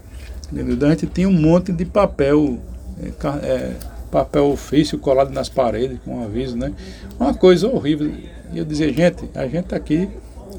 a 0.51 0.89
gente 0.89 1.07
tinha 1.07 1.29
um 1.29 1.33
monte 1.33 1.71
de 1.71 1.85
papel 1.85 2.57
é, 3.01 3.47
é 3.47 3.75
papel 4.09 4.47
ofício 4.47 4.97
colado 4.97 5.31
nas 5.31 5.49
paredes 5.49 5.99
com 6.03 6.17
um 6.17 6.23
aviso, 6.23 6.57
né? 6.57 6.73
Uma 7.19 7.33
coisa 7.33 7.67
horrível. 7.67 8.11
E 8.51 8.57
eu 8.57 8.65
dizia, 8.65 8.91
gente, 8.91 9.29
a 9.35 9.47
gente 9.47 9.73
aqui 9.73 10.09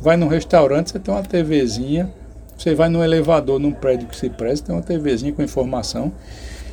vai 0.01 0.17
num 0.17 0.29
restaurante, 0.29 0.91
você 0.91 0.99
tem 0.99 1.13
uma 1.13 1.23
TVzinha, 1.23 2.11
você 2.57 2.75
vai 2.75 2.89
num 2.89 3.03
elevador, 3.03 3.59
num 3.59 3.73
prédio 3.73 4.09
que 4.09 4.17
se 4.17 4.31
presta, 4.31 4.69
tem 4.69 4.77
uma 4.77 4.83
TVzinha 4.83 5.33
com 5.33 5.43
informação. 5.43 6.13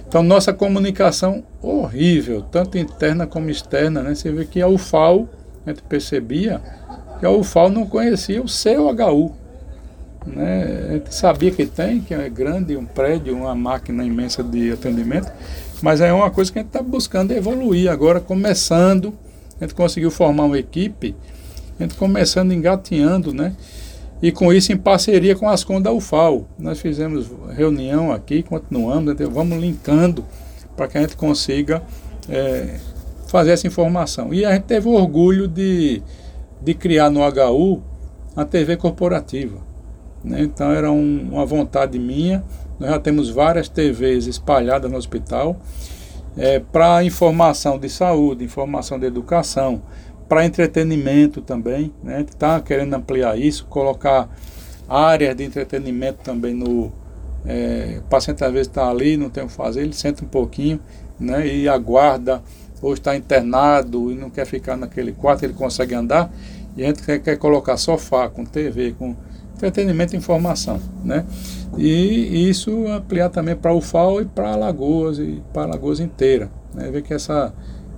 Então, 0.07 0.23
nossa 0.23 0.53
comunicação 0.53 1.43
horrível, 1.61 2.41
tanto 2.41 2.77
interna 2.77 3.27
como 3.27 3.49
externa, 3.49 4.01
né? 4.01 4.15
Você 4.15 4.31
vê 4.31 4.45
que 4.45 4.61
a 4.61 4.67
UFAL, 4.67 5.27
a 5.65 5.69
gente 5.69 5.81
percebia 5.83 6.61
que 7.19 7.25
a 7.25 7.31
UFAL 7.31 7.69
não 7.69 7.85
conhecia 7.85 8.41
o 8.41 8.47
seu 8.47 8.87
HU. 8.87 9.31
Né? 10.27 10.87
A 10.89 10.93
gente 10.93 11.15
sabia 11.15 11.51
que 11.51 11.65
tem, 11.65 12.01
que 12.01 12.13
é 12.13 12.29
grande, 12.29 12.75
um 12.75 12.85
prédio, 12.85 13.35
uma 13.35 13.55
máquina 13.55 14.03
imensa 14.03 14.43
de 14.43 14.71
atendimento, 14.71 15.31
mas 15.81 16.01
é 16.01 16.11
uma 16.11 16.29
coisa 16.29 16.51
que 16.51 16.59
a 16.59 16.61
gente 16.61 16.69
está 16.69 16.81
buscando 16.81 17.31
evoluir 17.31 17.89
agora, 17.89 18.19
começando, 18.19 19.13
a 19.59 19.63
gente 19.63 19.73
conseguiu 19.73 20.11
formar 20.11 20.45
uma 20.45 20.59
equipe, 20.59 21.15
a 21.79 21.83
gente 21.83 21.95
começando 21.95 22.51
engatinhando, 22.51 23.33
né? 23.33 23.55
E 24.21 24.31
com 24.31 24.51
isso 24.51 24.71
em 24.71 24.77
parceria 24.77 25.35
com 25.35 25.47
as 25.47 25.63
CON 25.63 25.79
da. 25.79 25.91
Nós 26.57 26.79
fizemos 26.79 27.29
reunião 27.55 28.11
aqui, 28.11 28.41
continuamos, 28.41 29.15
vamos 29.31 29.59
linkando 29.59 30.25
para 30.75 30.87
que 30.87 30.97
a 30.97 31.01
gente 31.01 31.15
consiga 31.15 31.83
é, 32.27 32.79
fazer 33.27 33.51
essa 33.51 33.67
informação. 33.67 34.33
E 34.33 34.43
a 34.43 34.53
gente 34.53 34.63
teve 34.63 34.87
o 34.87 34.93
orgulho 34.93 35.47
de, 35.47 36.01
de 36.61 36.73
criar 36.73 37.11
no 37.11 37.19
HU 37.21 37.83
a 38.35 38.43
TV 38.43 38.75
corporativa. 38.75 39.66
Né? 40.27 40.41
Então 40.41 40.71
era 40.71 40.91
um, 40.91 41.29
uma 41.31 41.45
vontade 41.45 41.97
minha 41.97 42.43
nós 42.79 42.91
já 42.91 42.99
temos 42.99 43.29
várias 43.29 43.67
TVs 43.67 44.27
espalhadas 44.27 44.89
no 44.89 44.97
hospital 44.97 45.57
é, 46.37 46.59
para 46.59 47.03
informação 47.03 47.79
de 47.79 47.89
saúde, 47.89 48.43
informação 48.43 48.99
de 48.99 49.07
educação, 49.07 49.81
para 50.29 50.45
entretenimento 50.45 51.41
também. 51.41 51.91
Né? 52.03 52.21
Está 52.21 52.59
querendo 52.61 52.93
ampliar 52.93 53.37
isso, 53.37 53.65
colocar 53.65 54.29
áreas 54.87 55.35
de 55.35 55.43
entretenimento 55.43 56.19
também 56.23 56.53
no. 56.53 56.91
É, 57.45 57.99
o 57.99 58.09
paciente 58.09 58.43
às 58.43 58.51
vezes 58.51 58.67
está 58.67 58.89
ali, 58.89 59.15
não 59.15 59.29
tem 59.29 59.43
o 59.43 59.47
que 59.47 59.53
fazer, 59.53 59.81
ele 59.81 59.93
senta 59.93 60.23
um 60.23 60.27
pouquinho 60.27 60.79
né, 61.17 61.47
e 61.47 61.67
aguarda, 61.67 62.43
ou 62.81 62.93
está 62.93 63.15
internado 63.15 64.11
e 64.11 64.15
não 64.15 64.29
quer 64.29 64.45
ficar 64.45 64.75
naquele 64.75 65.13
quarto, 65.13 65.43
ele 65.43 65.53
consegue 65.53 65.95
andar, 65.95 66.29
e 66.75 66.83
a 66.83 66.87
gente 66.87 67.03
quer, 67.03 67.19
quer 67.19 67.37
colocar 67.37 67.77
sofá 67.77 68.27
com 68.27 68.43
TV, 68.43 68.95
com 68.99 69.15
entretenimento 69.57 70.15
e 70.15 70.17
informação, 70.17 70.79
né? 71.03 71.25
E 71.77 72.49
isso 72.49 72.87
ampliar 72.87 73.29
também 73.29 73.55
para 73.55 73.73
o 73.73 73.81
FAO 73.81 74.21
e 74.21 74.25
para 74.25 74.53
Alagoas 74.53 75.19
e 75.19 75.43
para 75.53 75.63
Alagoas 75.63 75.99
inteira, 75.99 76.49
né? 76.73 76.89
Ver 76.89 77.01
que 77.01 77.13
essa 77.13 77.53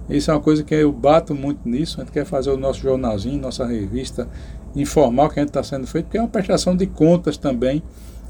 isso 0.10 0.32
é 0.32 0.34
uma 0.34 0.40
coisa 0.40 0.64
que 0.64 0.74
eu 0.74 0.92
bato 0.92 1.36
muito 1.36 1.70
nisso, 1.70 2.02
a 2.02 2.04
gente 2.04 2.12
quer 2.12 2.26
fazer 2.26 2.50
o 2.50 2.58
nosso 2.58 2.80
jornalzinho, 2.80 3.40
nossa 3.40 3.64
revista 3.66 4.28
informal 4.76 5.30
que 5.30 5.40
a 5.40 5.44
gente 5.44 5.50
está 5.50 5.62
sendo 5.62 5.86
feito, 5.86 6.10
que 6.10 6.18
é 6.18 6.22
uma 6.22 6.28
prestação 6.28 6.76
de 6.76 6.88
contas 6.88 7.38
também, 7.38 7.84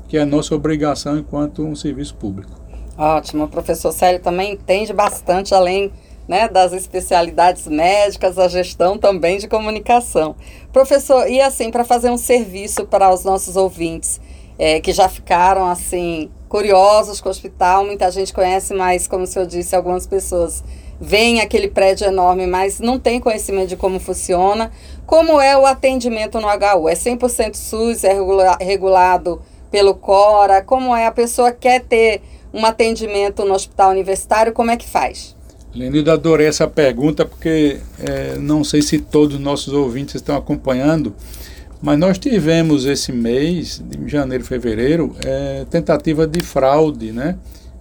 que 0.10 0.18
é 0.18 0.22
a 0.22 0.26
nossa 0.26 0.54
obrigação 0.54 1.18
enquanto 1.18 1.64
um 1.64 1.76
serviço 1.76 2.16
público. 2.16 2.60
Ótimo, 2.98 3.46
o 3.46 3.48
professor 3.48 3.94
Célio 3.94 4.20
também 4.20 4.54
entende 4.54 4.92
bastante, 4.92 5.54
além 5.54 5.90
né, 6.30 6.48
das 6.48 6.72
especialidades 6.74 7.68
médicas, 7.68 8.38
a 8.38 8.48
gestão 8.48 9.00
também 9.00 9.40
de 9.40 9.48
comunicação. 9.48 10.36
Professor, 10.72 11.28
e 11.28 11.42
assim, 11.42 11.72
para 11.72 11.84
fazer 11.84 12.12
um 12.12 12.18
serviço 12.18 12.86
para 12.86 13.12
os 13.12 13.24
nossos 13.24 13.56
ouvintes 13.56 14.22
é, 14.60 14.80
que 14.80 14.94
já 14.94 15.10
ficaram 15.10 15.66
assim 15.66 16.30
curiosos 16.48 17.20
com 17.20 17.30
o 17.30 17.32
hospital, 17.32 17.84
muita 17.84 18.12
gente 18.12 18.32
conhece, 18.32 18.76
mas 18.76 19.08
como 19.08 19.24
o 19.24 19.28
senhor 19.28 19.48
disse, 19.48 19.76
algumas 19.76 20.06
pessoas 20.06 20.64
veem 21.02 21.42
aquele 21.42 21.68
prédio 21.68 22.06
enorme, 22.06 22.46
mas 22.46 22.80
não 22.80 23.00
tem 23.00 23.20
conhecimento 23.20 23.70
de 23.70 23.76
como 23.76 24.00
funciona. 24.00 24.72
Como 25.08 25.42
é 25.42 25.58
o 25.58 25.66
atendimento 25.66 26.40
no 26.40 26.48
HU? 26.48 26.90
É 26.90 26.94
100% 26.94 27.56
SUS, 27.56 28.04
é 28.04 28.14
regula 28.14 28.56
regulado 28.62 29.42
pelo 29.72 29.96
CORA? 29.96 30.62
Como 30.62 30.96
é? 30.96 31.08
A 31.08 31.12
pessoa 31.12 31.52
quer 31.52 31.82
ter 31.82 32.22
um 32.54 32.64
atendimento 32.66 33.46
no 33.46 33.56
hospital 33.56 33.90
universitário, 33.90 34.54
como 34.54 34.70
é 34.70 34.78
que 34.78 34.88
faz? 34.88 35.39
Lenildo, 35.74 36.12
adorei 36.12 36.48
essa 36.48 36.68
pergunta 36.68 37.26
porque 37.26 37.78
é, 38.00 38.38
não 38.38 38.64
sei 38.64 38.82
se 38.82 38.98
todos 39.00 39.36
os 39.36 39.42
nossos 39.42 39.74
ouvintes 39.74 40.16
estão 40.16 40.36
acompanhando, 40.36 41.14
Mas 41.82 41.98
nós 41.98 42.18
tivemos 42.18 42.86
esse 42.86 43.12
mês, 43.12 43.82
de 43.86 44.10
janeiro, 44.12 44.44
fevereiro, 44.44 45.16
é, 45.26 45.66
tentativa 45.70 46.28
de 46.28 46.44
fraude, 46.44 47.12
né? 47.12 47.38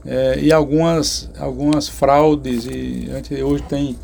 É, 0.06 0.38
e 0.40 0.52
algumas, 0.52 1.28
algumas 1.36 1.88
fraudes, 1.88 2.64
e 2.66 3.10
hoje 3.42 3.64
tem 3.64 3.98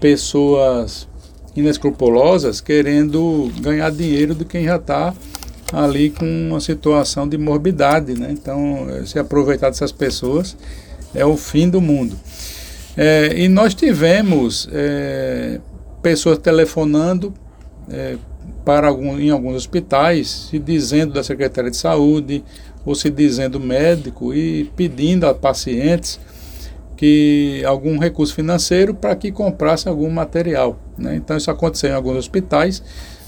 pessoas 0.00 1.08
inescrupulosas 1.56 2.60
querendo 2.60 3.50
ganhar 3.60 3.90
dinheiro 3.90 4.34
de 4.34 4.44
quem 4.44 4.64
já 4.64 4.76
está 4.76 5.12
ali 5.72 6.10
com 6.10 6.24
uma 6.24 6.60
situação 6.60 7.28
de 7.28 7.36
morbidade, 7.36 8.14
né? 8.14 8.28
Então, 8.30 8.86
se 9.04 9.18
aproveitar 9.18 9.70
dessas 9.70 9.90
pessoas 9.90 10.56
é 11.12 11.26
o 11.26 11.36
fim 11.36 11.68
do 11.68 11.80
mundo. 11.80 12.16
É, 12.96 13.34
e 13.36 13.48
nós 13.48 13.74
tivemos 13.74 14.68
é, 14.72 15.60
pessoas 16.02 16.38
telefonando 16.38 17.34
é, 17.90 18.16
para 18.64 18.88
algum, 18.88 19.18
em 19.18 19.30
alguns 19.30 19.54
hospitais, 19.54 20.48
se 20.50 20.58
dizendo 20.58 21.12
da 21.12 21.22
Secretaria 21.22 21.70
de 21.70 21.76
Saúde 21.76 22.42
ou 22.84 22.94
se 22.94 23.10
dizendo 23.10 23.60
médico 23.60 24.32
e 24.32 24.64
pedindo 24.76 25.26
a 25.26 25.34
pacientes 25.34 26.18
que 26.96 27.62
algum 27.66 27.98
recurso 27.98 28.34
financeiro 28.34 28.94
para 28.94 29.14
que 29.14 29.30
comprasse 29.30 29.88
algum 29.88 30.08
material. 30.08 30.78
Né? 30.96 31.16
Então 31.16 31.36
isso 31.36 31.50
aconteceu 31.50 31.90
em 31.90 31.94
alguns 31.94 32.16
hospitais. 32.16 32.82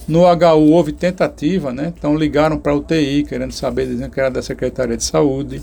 No 0.06 0.20
HU 0.20 0.72
houve 0.72 0.92
tentativa, 0.92 1.70
né? 1.70 1.92
então 1.96 2.16
ligaram 2.16 2.58
para 2.58 2.72
a 2.72 2.74
UTI 2.74 3.24
querendo 3.24 3.52
saber, 3.52 3.86
dizendo 3.86 4.10
que 4.10 4.18
era 4.18 4.30
da 4.30 4.40
Secretaria 4.40 4.96
de 4.96 5.04
Saúde, 5.04 5.60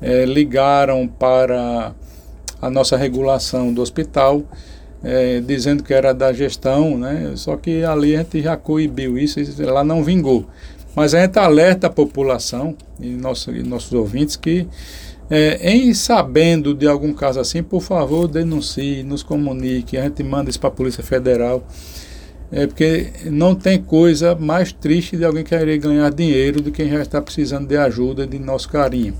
é, 0.00 0.24
ligaram 0.24 1.06
para 1.06 1.92
a 2.60 2.70
nossa 2.70 2.96
regulação 2.96 3.72
do 3.72 3.80
hospital, 3.80 4.42
é, 5.02 5.40
dizendo 5.40 5.82
que 5.82 5.94
era 5.94 6.12
da 6.12 6.32
gestão, 6.32 6.98
né? 6.98 7.32
só 7.36 7.56
que 7.56 7.84
ali 7.84 8.16
a 8.16 8.18
gente 8.18 8.42
já 8.42 8.56
coibiu 8.56 9.16
isso 9.16 9.38
lá 9.60 9.84
não 9.84 10.02
vingou. 10.02 10.46
Mas 10.94 11.14
a 11.14 11.20
gente 11.20 11.38
alerta 11.38 11.86
a 11.86 11.90
população 11.90 12.76
e, 13.00 13.10
nosso, 13.10 13.52
e 13.54 13.62
nossos 13.62 13.92
ouvintes 13.92 14.34
que 14.34 14.66
é, 15.30 15.72
em 15.72 15.92
sabendo 15.92 16.74
de 16.74 16.86
algum 16.86 17.12
caso 17.12 17.38
assim, 17.38 17.62
por 17.62 17.82
favor, 17.82 18.26
denuncie, 18.26 19.02
nos 19.02 19.22
comunique, 19.22 19.96
a 19.96 20.04
gente 20.04 20.22
manda 20.22 20.48
isso 20.48 20.58
para 20.58 20.70
a 20.70 20.72
Polícia 20.72 21.02
Federal. 21.02 21.62
É 22.50 22.66
porque 22.66 23.08
não 23.26 23.54
tem 23.54 23.78
coisa 23.78 24.34
mais 24.34 24.72
triste 24.72 25.18
de 25.18 25.24
alguém 25.24 25.44
querer 25.44 25.76
ganhar 25.78 26.10
dinheiro 26.10 26.62
do 26.62 26.70
que 26.70 26.82
quem 26.82 26.90
já 26.90 27.02
está 27.02 27.20
precisando 27.20 27.68
de 27.68 27.76
ajuda, 27.76 28.26
de 28.26 28.38
nosso 28.38 28.70
carinho. 28.70 29.14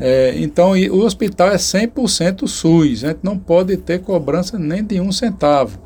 É, 0.00 0.34
então, 0.36 0.72
o 0.72 1.04
hospital 1.04 1.48
é 1.50 1.56
100% 1.56 2.46
SUS, 2.46 3.04
a 3.04 3.08
gente 3.08 3.20
não 3.22 3.36
pode 3.36 3.76
ter 3.76 4.00
cobrança 4.00 4.58
nem 4.58 4.84
de 4.84 5.00
um 5.00 5.10
centavo. 5.10 5.78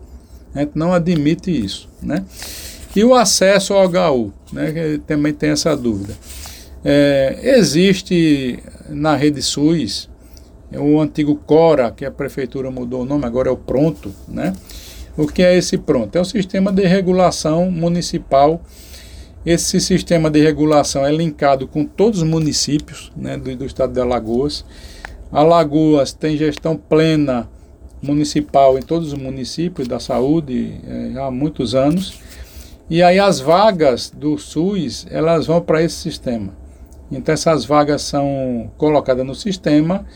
A 0.55 0.61
gente 0.61 0.73
não 0.75 0.93
admite 0.93 1.51
isso. 1.51 1.89
Né? 2.03 2.25
E 2.95 3.03
o 3.05 3.15
acesso 3.15 3.73
ao 3.73 3.87
HU, 3.87 4.33
né, 4.53 5.01
também 5.07 5.33
tem 5.33 5.51
essa 5.51 5.75
dúvida. 5.75 6.15
É, 6.85 7.39
existe 7.59 8.59
na 8.89 9.17
rede 9.17 9.41
SUS 9.41 10.11
o 10.79 11.01
antigo 11.01 11.37
CORA, 11.37 11.91
que 11.91 12.05
a 12.05 12.11
prefeitura 12.11 12.71
mudou 12.71 13.03
o 13.03 13.05
nome, 13.05 13.25
agora 13.25 13.49
é 13.49 13.53
o 13.53 13.57
Pronto, 13.57 14.15
né? 14.27 14.55
O 15.17 15.27
que 15.27 15.43
é 15.43 15.57
esse 15.57 15.77
Pronto? 15.77 16.17
É 16.17 16.21
o 16.21 16.25
sistema 16.25 16.73
de 16.73 16.87
regulação 16.87 17.71
municipal. 17.71 18.63
Esse 19.45 19.81
sistema 19.81 20.31
de 20.31 20.41
regulação 20.41 21.05
é 21.05 21.11
linkado 21.11 21.67
com 21.67 21.85
todos 21.85 22.23
os 22.23 22.29
municípios 22.29 23.11
né, 23.17 23.37
do, 23.37 23.57
do 23.57 23.65
estado 23.65 23.93
de 23.93 24.01
Alagoas. 24.01 24.65
Alagoas 25.33 26.13
tem 26.13 26.37
gestão 26.37 26.77
plena 26.77 27.49
municipal 28.01 28.79
em 28.79 28.83
todos 28.83 29.13
os 29.13 29.19
municípios 29.19 29.89
da 29.89 29.99
saúde 29.99 30.81
é, 30.87 31.19
há 31.19 31.31
muitos 31.31 31.75
anos. 31.75 32.21
E 32.89 33.03
aí 33.03 33.19
as 33.19 33.41
vagas 33.41 34.11
do 34.11 34.39
SUS, 34.39 35.07
elas 35.11 35.47
vão 35.47 35.61
para 35.61 35.83
esse 35.83 35.97
sistema. 35.97 36.53
Então 37.11 37.33
essas 37.33 37.65
vagas 37.65 38.03
são 38.03 38.71
colocadas 38.77 39.27
no 39.27 39.35
sistema 39.35 40.07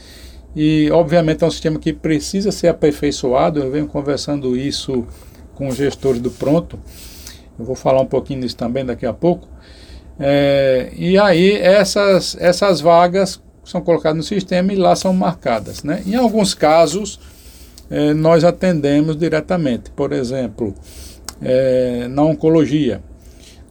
e 0.55 0.89
obviamente 0.93 1.43
é 1.43 1.47
um 1.47 1.51
sistema 1.51 1.79
que 1.81 1.93
precisa 1.93 2.53
ser 2.53 2.69
aperfeiçoado. 2.69 3.59
Eu 3.59 3.73
venho 3.73 3.89
conversando 3.89 4.57
isso 4.57 5.05
com 5.55 5.67
os 5.67 5.77
gestores 5.77 6.21
do 6.21 6.31
Pronto. 6.31 6.79
Eu 7.59 7.65
vou 7.65 7.75
falar 7.75 8.01
um 8.01 8.07
pouquinho 8.07 8.41
disso 8.41 8.57
também 8.57 8.85
daqui 8.85 9.07
a 9.07 9.13
pouco. 9.13 9.49
É, 10.19 10.91
e 10.97 11.19
aí 11.19 11.53
essas, 11.53 12.37
essas 12.41 12.81
vagas 12.81 13.41
são 13.65 13.81
colocadas 13.81 14.17
no 14.17 14.23
sistema 14.23 14.73
e 14.73 14.77
lá 14.77 14.95
são 14.97 15.13
marcadas. 15.13 15.83
Né? 15.83 16.03
Em 16.07 16.15
alguns 16.15 16.55
casos 16.55 17.19
é, 17.91 18.15
nós 18.15 18.45
atendemos 18.45 19.17
diretamente. 19.17 19.91
Por 19.91 20.13
exemplo, 20.13 20.75
é, 21.41 22.09
na 22.09 22.23
oncologia. 22.23 23.03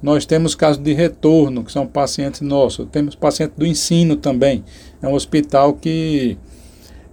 Nós 0.01 0.25
temos 0.25 0.53
casos 0.53 0.83
de 0.83 0.93
retorno, 0.93 1.63
que 1.63 1.71
são 1.71 1.87
pacientes 1.87 2.41
nossos. 2.41 2.87
Temos 2.91 3.15
pacientes 3.15 3.57
do 3.57 3.65
ensino 3.65 4.15
também. 4.15 4.63
É 5.01 5.07
um 5.07 5.13
hospital 5.13 5.73
que 5.73 6.37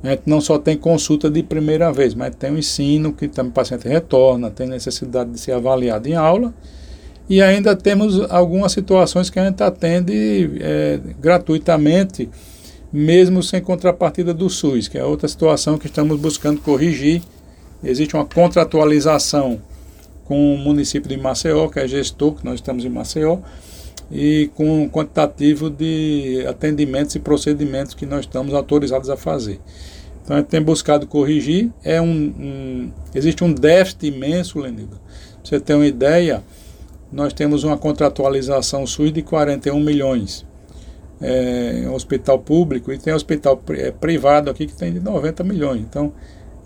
a 0.02 0.10
gente 0.10 0.22
não 0.26 0.40
só 0.40 0.58
tem 0.58 0.76
consulta 0.76 1.30
de 1.30 1.42
primeira 1.42 1.92
vez, 1.92 2.12
mas 2.14 2.34
tem 2.34 2.50
o 2.50 2.58
ensino, 2.58 3.12
que 3.12 3.28
também 3.28 3.50
o 3.50 3.54
paciente 3.54 3.86
retorna, 3.86 4.50
tem 4.50 4.66
necessidade 4.66 5.30
de 5.30 5.38
ser 5.38 5.52
avaliado 5.52 6.08
em 6.08 6.14
aula. 6.14 6.52
E 7.28 7.40
ainda 7.40 7.76
temos 7.76 8.20
algumas 8.30 8.72
situações 8.72 9.30
que 9.30 9.38
a 9.38 9.46
gente 9.46 9.62
atende 9.62 10.50
é, 10.60 10.98
gratuitamente, 11.20 12.28
mesmo 12.92 13.42
sem 13.42 13.60
contrapartida 13.60 14.34
do 14.34 14.50
SUS, 14.50 14.88
que 14.88 14.98
é 14.98 15.04
outra 15.04 15.28
situação 15.28 15.78
que 15.78 15.86
estamos 15.86 16.18
buscando 16.20 16.60
corrigir. 16.60 17.22
Existe 17.82 18.14
uma 18.16 18.24
contratualização 18.24 19.60
com 20.24 20.54
o 20.54 20.58
município 20.58 21.08
de 21.08 21.16
Maceió, 21.16 21.68
que 21.68 21.78
é 21.78 21.86
gestor, 21.86 22.34
que 22.34 22.44
nós 22.44 22.56
estamos 22.56 22.84
em 22.84 22.88
Maceió, 22.88 23.38
e 24.10 24.50
com 24.54 24.82
um 24.82 24.88
quantitativo 24.88 25.70
de 25.70 26.44
atendimentos 26.48 27.14
e 27.14 27.20
procedimentos 27.20 27.94
que 27.94 28.04
nós 28.04 28.20
estamos 28.20 28.52
autorizados 28.52 29.08
a 29.08 29.16
fazer. 29.16 29.60
Então 30.22 30.36
a 30.36 30.40
gente 30.40 30.48
tem 30.48 30.62
buscado 30.62 31.06
corrigir. 31.06 31.70
É 31.82 32.00
um, 32.00 32.06
um 32.06 32.92
existe 33.14 33.42
um 33.42 33.52
déficit 33.52 34.06
imenso, 34.06 34.58
Lenilda. 34.58 34.96
Pra 34.96 35.44
você 35.44 35.60
ter 35.60 35.74
uma 35.74 35.86
ideia, 35.86 36.42
nós 37.10 37.32
temos 37.32 37.64
uma 37.64 37.76
contratualização 37.76 38.86
SUS 38.86 39.12
de 39.12 39.22
41 39.22 39.78
milhões. 39.80 40.46
É 41.20 41.84
um 41.88 41.94
hospital 41.94 42.38
público 42.38 42.92
e 42.92 42.98
tem 42.98 43.12
um 43.12 43.16
hospital 43.16 43.60
é, 43.70 43.90
privado 43.92 44.50
aqui 44.50 44.66
que 44.66 44.74
tem 44.74 44.92
de 44.92 45.00
90 45.00 45.44
milhões. 45.44 45.80
Então 45.80 46.12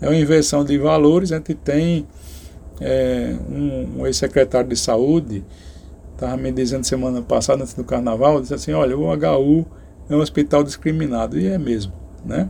é 0.01 0.07
uma 0.07 0.15
inversão 0.15 0.63
de 0.63 0.77
valores, 0.77 1.31
a 1.31 1.37
gente 1.37 1.53
tem 1.53 2.07
é, 2.79 3.35
um, 3.49 4.01
um 4.01 4.07
ex-secretário 4.07 4.69
de 4.69 4.75
saúde 4.75 5.43
estava 6.17 6.35
me 6.35 6.51
dizendo 6.51 6.83
semana 6.83 7.21
passada, 7.21 7.61
antes 7.61 7.75
do 7.75 7.83
carnaval, 7.83 8.41
disse 8.41 8.53
assim, 8.53 8.73
olha, 8.73 8.97
o 8.97 9.03
HU 9.05 9.65
é 10.09 10.15
um 10.15 10.19
hospital 10.19 10.63
discriminado, 10.63 11.39
e 11.39 11.47
é 11.47 11.57
mesmo, 11.57 11.93
né? 12.25 12.49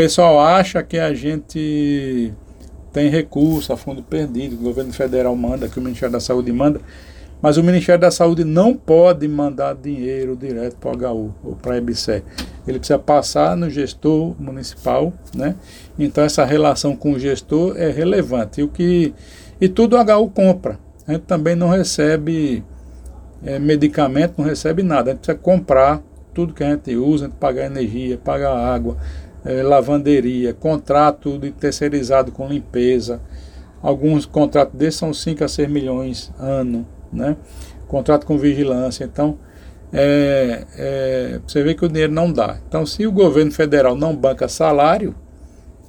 Pessoal 0.00 0.40
acha 0.40 0.82
que 0.82 0.98
a 0.98 1.12
gente 1.12 2.32
tem 2.90 3.10
recurso 3.10 3.70
a 3.70 3.76
fundo 3.76 4.02
perdido, 4.02 4.54
o 4.54 4.58
governo 4.58 4.94
federal 4.94 5.36
manda, 5.36 5.68
que 5.68 5.78
o 5.78 5.82
Ministério 5.82 6.14
da 6.14 6.20
Saúde 6.20 6.50
manda, 6.50 6.80
mas 7.42 7.58
o 7.58 7.62
Ministério 7.62 8.00
da 8.00 8.10
Saúde 8.10 8.42
não 8.42 8.74
pode 8.74 9.28
mandar 9.28 9.74
dinheiro 9.74 10.34
direto 10.34 10.76
para 10.76 10.96
o 10.96 11.26
HU 11.26 11.34
ou 11.44 11.54
para 11.54 11.74
a 11.74 11.76
EBSE. 11.76 12.24
Ele 12.66 12.78
precisa 12.78 12.98
passar 12.98 13.54
no 13.58 13.68
gestor 13.68 14.34
municipal, 14.40 15.12
né? 15.34 15.54
Então 15.98 16.24
essa 16.24 16.46
relação 16.46 16.96
com 16.96 17.12
o 17.12 17.18
gestor 17.18 17.76
é 17.76 17.90
relevante. 17.90 18.62
E 18.62 18.64
o 18.64 18.68
que 18.68 19.12
e 19.60 19.68
tudo 19.68 19.98
o 19.98 20.00
HU 20.00 20.30
compra. 20.30 20.78
A 21.06 21.12
gente 21.12 21.24
também 21.24 21.54
não 21.54 21.68
recebe 21.68 22.64
é, 23.44 23.58
medicamento, 23.58 24.36
não 24.38 24.46
recebe 24.46 24.82
nada. 24.82 25.10
A 25.10 25.12
gente 25.12 25.20
precisa 25.26 25.36
comprar 25.36 26.02
tudo 26.32 26.54
que 26.54 26.64
a 26.64 26.70
gente 26.70 26.96
usa, 26.96 27.26
a 27.26 27.28
gente 27.28 27.36
pagar 27.36 27.66
energia, 27.66 28.16
pagar 28.16 28.56
água, 28.56 28.96
é, 29.44 29.62
lavanderia, 29.62 30.52
contrato 30.54 31.38
de 31.38 31.50
terceirizado 31.50 32.32
com 32.32 32.48
limpeza. 32.48 33.20
Alguns 33.82 34.26
contratos 34.26 34.78
desses 34.78 34.98
são 34.98 35.12
5 35.12 35.44
a 35.44 35.48
6 35.48 35.70
milhões 35.70 36.32
ano, 36.38 36.86
né? 37.12 37.36
Contrato 37.88 38.26
com 38.26 38.36
vigilância. 38.38 39.04
Então, 39.04 39.38
é, 39.92 40.64
é, 40.76 41.40
você 41.46 41.62
vê 41.62 41.74
que 41.74 41.84
o 41.84 41.88
dinheiro 41.88 42.12
não 42.12 42.32
dá. 42.32 42.58
Então, 42.68 42.84
se 42.84 43.06
o 43.06 43.12
governo 43.12 43.50
federal 43.50 43.96
não 43.96 44.14
banca 44.14 44.48
salário, 44.48 45.14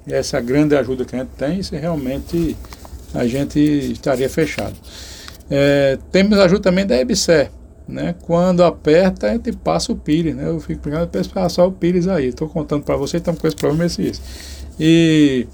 essa 0.07 0.39
grande 0.39 0.75
ajuda 0.75 1.05
que 1.05 1.15
a 1.15 1.19
gente 1.19 1.31
tem, 1.37 1.59
isso 1.59 1.75
realmente 1.75 2.57
a 3.13 3.27
gente 3.27 3.59
estaria 3.59 4.29
fechado. 4.29 4.73
É, 5.49 5.97
temos 6.11 6.39
ajuda 6.39 6.61
também 6.61 6.85
da 6.85 6.97
EBSER. 6.97 7.51
Né? 7.91 8.15
Quando 8.21 8.63
aperta, 8.63 9.27
a 9.27 9.33
gente 9.33 9.51
passa 9.51 9.91
o 9.91 9.95
Pires. 9.95 10.35
Né? 10.35 10.47
Eu 10.47 10.59
fico 10.59 10.81
brincando 10.81 11.07
para 11.07 11.23
passar 11.25 11.65
o 11.65 11.71
Pires 11.71 12.07
aí. 12.07 12.27
Estou 12.27 12.47
contando 12.47 12.83
para 12.83 12.95
vocês, 12.95 13.21
estamos 13.21 13.39
com 13.39 13.47
esse 13.47 13.55
problema 13.55 13.85
esse. 13.85 14.21
E 14.79 15.47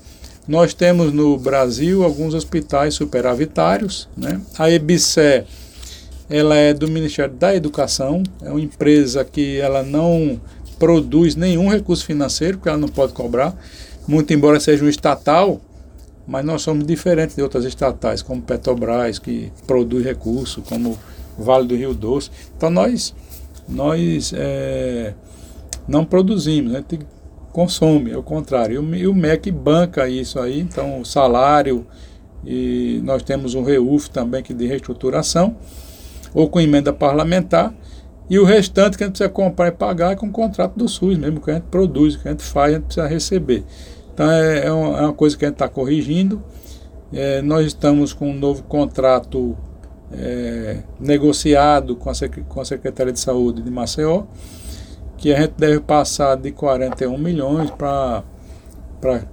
nós 0.48 0.74
temos 0.74 1.12
no 1.12 1.38
Brasil 1.38 2.04
alguns 2.04 2.34
hospitais 2.34 2.94
superavitários. 2.94 4.08
Né? 4.16 4.40
A 4.58 4.70
EBSER 4.70 5.46
ela 6.30 6.56
é 6.56 6.74
do 6.74 6.88
Ministério 6.88 7.34
da 7.34 7.56
Educação, 7.56 8.22
é 8.42 8.50
uma 8.50 8.60
empresa 8.60 9.24
que 9.24 9.58
ela 9.60 9.82
não 9.82 10.40
produz 10.78 11.36
nenhum 11.36 11.70
recurso 11.70 12.06
financeiro, 12.06 12.58
porque 12.58 12.70
ela 12.70 12.78
não 12.78 12.90
pode 12.90 13.14
cobrar, 13.14 13.56
muito 14.08 14.34
embora 14.34 14.60
seja 14.60 14.84
um 14.84 14.90
estatal, 14.90 15.62
mas 16.28 16.46
nós 16.46 16.62
somos 16.62 16.86
diferentes 16.86 17.36
de 17.36 17.42
outras 17.42 17.64
estatais, 17.64 18.22
como 18.22 18.42
Petrobras, 18.42 19.18
que 19.18 19.52
produz 19.66 20.04
recursos, 20.04 20.64
como 20.68 21.00
Vale 21.38 21.68
do 21.68 21.76
Rio 21.76 21.94
Doce. 21.94 22.32
Então 22.56 22.70
nós, 22.70 23.14
nós 23.68 24.34
é, 24.36 25.14
não 25.88 26.04
produzimos, 26.04 26.74
a 26.74 26.78
gente 26.78 27.00
consome, 27.52 28.12
é 28.12 28.18
o 28.18 28.24
contrário. 28.24 28.84
E 28.96 29.08
o 29.08 29.14
MEC 29.14 29.52
banca 29.52 30.08
isso 30.08 30.40
aí, 30.40 30.60
então 30.60 31.02
o 31.02 31.06
salário, 31.06 31.86
e 32.46 33.02
nós 33.04 33.24
temos 33.24 33.56
um 33.56 33.64
REUF 33.64 34.10
também 34.10 34.44
que 34.44 34.54
de 34.54 34.68
reestruturação, 34.68 35.56
ou 36.34 36.50
com 36.50 36.60
emenda 36.60 36.94
parlamentar, 36.94 37.74
e 38.30 38.38
o 38.38 38.44
restante 38.44 38.98
que 38.98 39.04
a 39.04 39.08
gente 39.08 39.14
precisa 39.16 39.30
comprar 39.30 39.70
e 39.70 39.72
pagar 39.72 40.12
é 40.12 40.16
com 40.16 40.28
o 40.28 40.32
contrato 40.32 40.76
do 40.76 40.88
SUS 40.88 41.18
mesmo, 41.18 41.40
que 41.40 41.50
a 41.50 41.56
gente 41.56 41.66
produz, 41.66 42.18
que 42.18 42.28
a 42.28 42.32
gente 42.32 42.44
faz, 42.44 42.74
a 42.74 42.76
gente 42.76 42.86
precisa 42.86 43.08
receber. 43.08 43.64
Então 44.14 44.30
é, 44.30 44.66
é 44.66 44.72
uma, 44.72 45.10
é 45.10 45.14
coisa 45.14 45.38
que 45.38 45.46
a 45.46 45.48
gente 45.48 45.56
está 45.56 45.70
corrigindo. 45.70 46.44
É, 47.14 47.42
nós 47.42 47.66
estamos 47.66 48.12
com 48.12 48.30
um 48.30 48.38
novo 48.38 48.64
contrato 48.64 49.58
é, 50.12 50.78
negociado 51.00 51.96
com 51.96 52.10
a, 52.10 52.14
com 52.48 52.62
a 52.62 52.66
Secretaria 52.66 53.12
de 53.12 53.20
Saúde 53.20 53.62
de 53.62 53.70
Maceió, 53.70 54.24
que 55.18 55.34
a 55.34 55.42
gente 55.42 55.54
deve 55.58 55.80
passar 55.80 56.36
de 56.36 56.52
41 56.52 57.18
milhões 57.18 57.72
para 57.72 58.24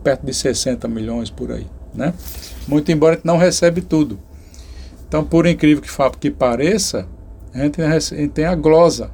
perto 0.03 0.27
de 0.27 0.35
60 0.35 0.89
milhões 0.89 1.31
por 1.31 1.53
aí. 1.53 1.67
Né? 1.95 2.13
Muito 2.67 2.91
embora 2.91 3.13
a 3.13 3.17
gente 3.17 3.27
não 3.27 3.37
recebe 3.37 3.81
tudo. 3.81 4.19
Então, 5.07 5.25
por 5.25 5.47
incrível 5.47 5.83
que, 5.83 6.19
que 6.19 6.31
pareça, 6.31 7.07
a 7.53 7.59
gente, 7.59 7.81
a 7.81 7.99
gente 7.99 8.29
tem 8.29 8.47
a 8.47 8.55
glosa, 8.55 9.11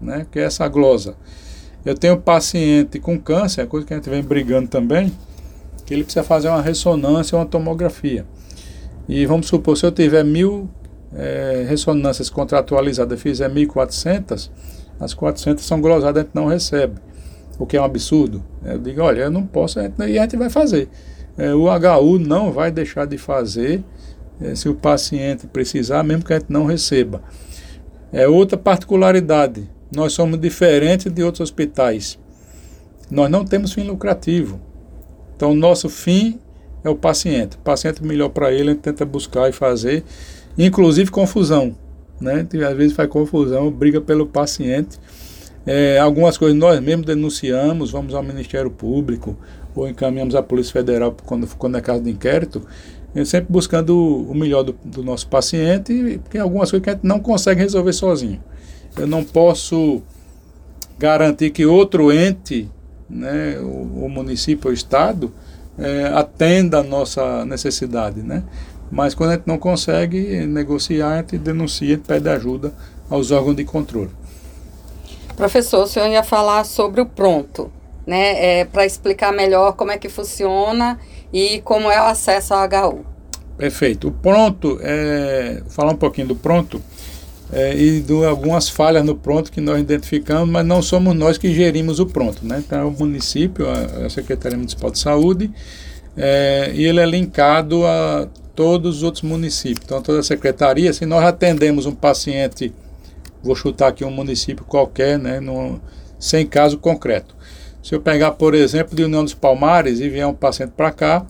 né? 0.00 0.26
que 0.30 0.38
é 0.38 0.42
essa 0.42 0.66
glosa. 0.66 1.14
Eu 1.84 1.94
tenho 1.94 2.16
paciente 2.16 2.98
com 2.98 3.18
câncer, 3.18 3.60
é 3.60 3.66
coisa 3.66 3.86
que 3.86 3.92
a 3.92 3.96
gente 3.96 4.08
vem 4.08 4.22
brigando 4.22 4.68
também, 4.68 5.12
que 5.84 5.92
ele 5.92 6.02
precisa 6.02 6.24
fazer 6.24 6.48
uma 6.48 6.62
ressonância 6.62 7.36
uma 7.36 7.44
tomografia. 7.44 8.26
E 9.06 9.26
vamos 9.26 9.46
supor, 9.46 9.76
se 9.76 9.84
eu 9.84 9.92
tiver 9.92 10.24
mil 10.24 10.68
é, 11.14 11.64
ressonâncias 11.68 12.28
contratualizadas, 12.28 13.20
fizer 13.20 13.50
1.400, 13.50 14.50
as 14.98 15.14
400 15.14 15.64
são 15.64 15.80
glosadas, 15.80 16.22
a 16.22 16.24
gente 16.24 16.34
não 16.34 16.46
recebe, 16.46 17.00
o 17.58 17.66
que 17.66 17.76
é 17.76 17.80
um 17.80 17.84
absurdo. 17.84 18.44
Eu 18.64 18.78
digo, 18.78 19.02
olha, 19.02 19.22
eu 19.22 19.30
não 19.30 19.46
posso, 19.46 19.78
e 19.80 20.18
a 20.18 20.22
gente 20.22 20.36
vai 20.36 20.50
fazer. 20.50 20.88
É, 21.36 21.54
o 21.54 21.64
HU 21.66 22.18
não 22.18 22.52
vai 22.52 22.70
deixar 22.70 23.06
de 23.06 23.18
fazer 23.18 23.82
é, 24.40 24.54
se 24.54 24.68
o 24.68 24.74
paciente 24.74 25.46
precisar, 25.46 26.02
mesmo 26.02 26.24
que 26.24 26.32
a 26.32 26.38
gente 26.38 26.50
não 26.50 26.64
receba. 26.64 27.22
É 28.12 28.28
outra 28.28 28.56
particularidade. 28.56 29.68
Nós 29.94 30.12
somos 30.12 30.38
diferentes 30.40 31.12
de 31.12 31.22
outros 31.22 31.40
hospitais. 31.40 32.18
Nós 33.10 33.30
não 33.30 33.44
temos 33.44 33.72
fim 33.72 33.82
lucrativo. 33.82 34.60
Então, 35.36 35.54
nosso 35.54 35.88
fim 35.88 36.38
é 36.84 36.88
o 36.88 36.94
paciente. 36.94 37.56
O 37.56 37.60
paciente 37.60 38.04
melhor 38.04 38.28
para 38.28 38.52
ele, 38.52 38.70
a 38.70 38.72
gente 38.72 38.82
tenta 38.82 39.04
buscar 39.04 39.48
e 39.48 39.52
fazer, 39.52 40.04
inclusive 40.58 41.10
confusão. 41.10 41.74
Né? 42.20 42.46
Às 42.68 42.76
vezes 42.76 42.92
faz 42.96 43.08
confusão, 43.08 43.70
briga 43.70 44.00
pelo 44.00 44.26
paciente. 44.26 44.98
É, 45.66 45.98
algumas 45.98 46.36
coisas 46.36 46.58
nós 46.58 46.80
mesmos 46.80 47.06
denunciamos, 47.06 47.90
vamos 47.90 48.14
ao 48.14 48.22
Ministério 48.22 48.70
Público 48.70 49.36
ou 49.74 49.88
encaminhamos 49.88 50.34
à 50.34 50.42
Polícia 50.42 50.72
Federal 50.72 51.16
quando, 51.24 51.46
quando 51.56 51.78
é 51.78 51.80
caso 51.80 52.02
de 52.02 52.10
inquérito 52.10 52.62
sempre 53.24 53.52
buscando 53.52 53.94
o 53.96 54.34
melhor 54.34 54.64
do, 54.64 54.74
do 54.84 55.04
nosso 55.04 55.28
paciente, 55.28 56.18
porque 56.22 56.38
algumas 56.38 56.70
coisas 56.70 56.82
que 56.82 56.90
a 56.90 56.94
gente 56.94 57.04
não 57.04 57.20
consegue 57.20 57.60
resolver 57.60 57.92
sozinho. 57.92 58.42
Eu 58.96 59.06
não 59.06 59.22
posso 59.22 60.02
garantir 60.98 61.50
que 61.50 61.64
outro 61.66 62.10
ente, 62.10 62.68
né, 63.08 63.58
o, 63.60 64.06
o 64.06 64.08
município 64.08 64.68
ou 64.68 64.70
o 64.72 64.74
estado, 64.74 65.32
é, 65.78 66.06
atenda 66.06 66.78
a 66.78 66.82
nossa 66.82 67.44
necessidade, 67.44 68.22
né? 68.22 68.42
Mas 68.94 69.12
quando 69.12 69.30
a 69.30 69.32
gente 69.34 69.46
não 69.48 69.58
consegue 69.58 70.46
negociar, 70.46 71.14
a 71.14 71.16
gente 71.16 71.36
denuncia, 71.36 71.88
a 71.88 71.90
gente 71.96 72.06
pede 72.06 72.28
ajuda 72.28 72.72
aos 73.10 73.32
órgãos 73.32 73.56
de 73.56 73.64
controle. 73.64 74.10
Professor, 75.36 75.82
o 75.82 75.86
senhor 75.88 76.08
ia 76.08 76.22
falar 76.22 76.62
sobre 76.62 77.00
o 77.00 77.06
pronto, 77.06 77.72
né? 78.06 78.60
É, 78.60 78.64
Para 78.64 78.86
explicar 78.86 79.32
melhor 79.32 79.72
como 79.72 79.90
é 79.90 79.98
que 79.98 80.08
funciona 80.08 80.96
e 81.32 81.60
como 81.62 81.90
é 81.90 82.00
o 82.00 82.04
acesso 82.04 82.54
ao 82.54 82.68
HU. 82.68 83.04
Perfeito. 83.58 84.08
O 84.08 84.12
pronto, 84.12 84.78
é, 84.80 85.60
falar 85.70 85.90
um 85.90 85.96
pouquinho 85.96 86.28
do 86.28 86.36
pronto 86.36 86.80
é, 87.52 87.76
e 87.76 88.00
de 88.00 88.24
algumas 88.24 88.68
falhas 88.68 89.04
no 89.04 89.16
pronto 89.16 89.50
que 89.50 89.60
nós 89.60 89.80
identificamos, 89.80 90.48
mas 90.48 90.64
não 90.64 90.80
somos 90.80 91.16
nós 91.16 91.36
que 91.36 91.52
gerimos 91.52 91.98
o 91.98 92.06
pronto. 92.06 92.46
Né? 92.46 92.62
Então 92.64 92.78
é 92.78 92.84
o 92.84 92.92
município, 92.92 93.68
a, 93.68 94.06
a 94.06 94.08
Secretaria 94.08 94.56
Municipal 94.56 94.92
de 94.92 95.00
Saúde, 95.00 95.50
é, 96.16 96.70
e 96.72 96.84
ele 96.84 97.00
é 97.00 97.06
linkado 97.06 97.84
a 97.84 98.28
todos 98.54 98.98
os 98.98 99.02
outros 99.02 99.22
municípios. 99.22 99.84
Então 99.84 100.02
toda 100.02 100.20
a 100.20 100.22
secretaria, 100.22 100.92
se 100.92 101.04
nós 101.06 101.24
atendemos 101.24 101.86
um 101.86 101.94
paciente, 101.94 102.72
vou 103.42 103.54
chutar 103.54 103.88
aqui 103.88 104.04
um 104.04 104.10
município 104.10 104.64
qualquer, 104.64 105.18
né, 105.18 105.40
sem 106.18 106.46
caso 106.46 106.78
concreto. 106.78 107.34
Se 107.82 107.94
eu 107.94 108.00
pegar, 108.00 108.32
por 108.32 108.54
exemplo, 108.54 108.96
de 108.96 109.04
União 109.04 109.22
dos 109.22 109.34
Palmares 109.34 110.00
e 110.00 110.08
vier 110.08 110.26
um 110.26 110.32
paciente 110.32 110.72
para 110.74 110.90
cá, 110.90 111.26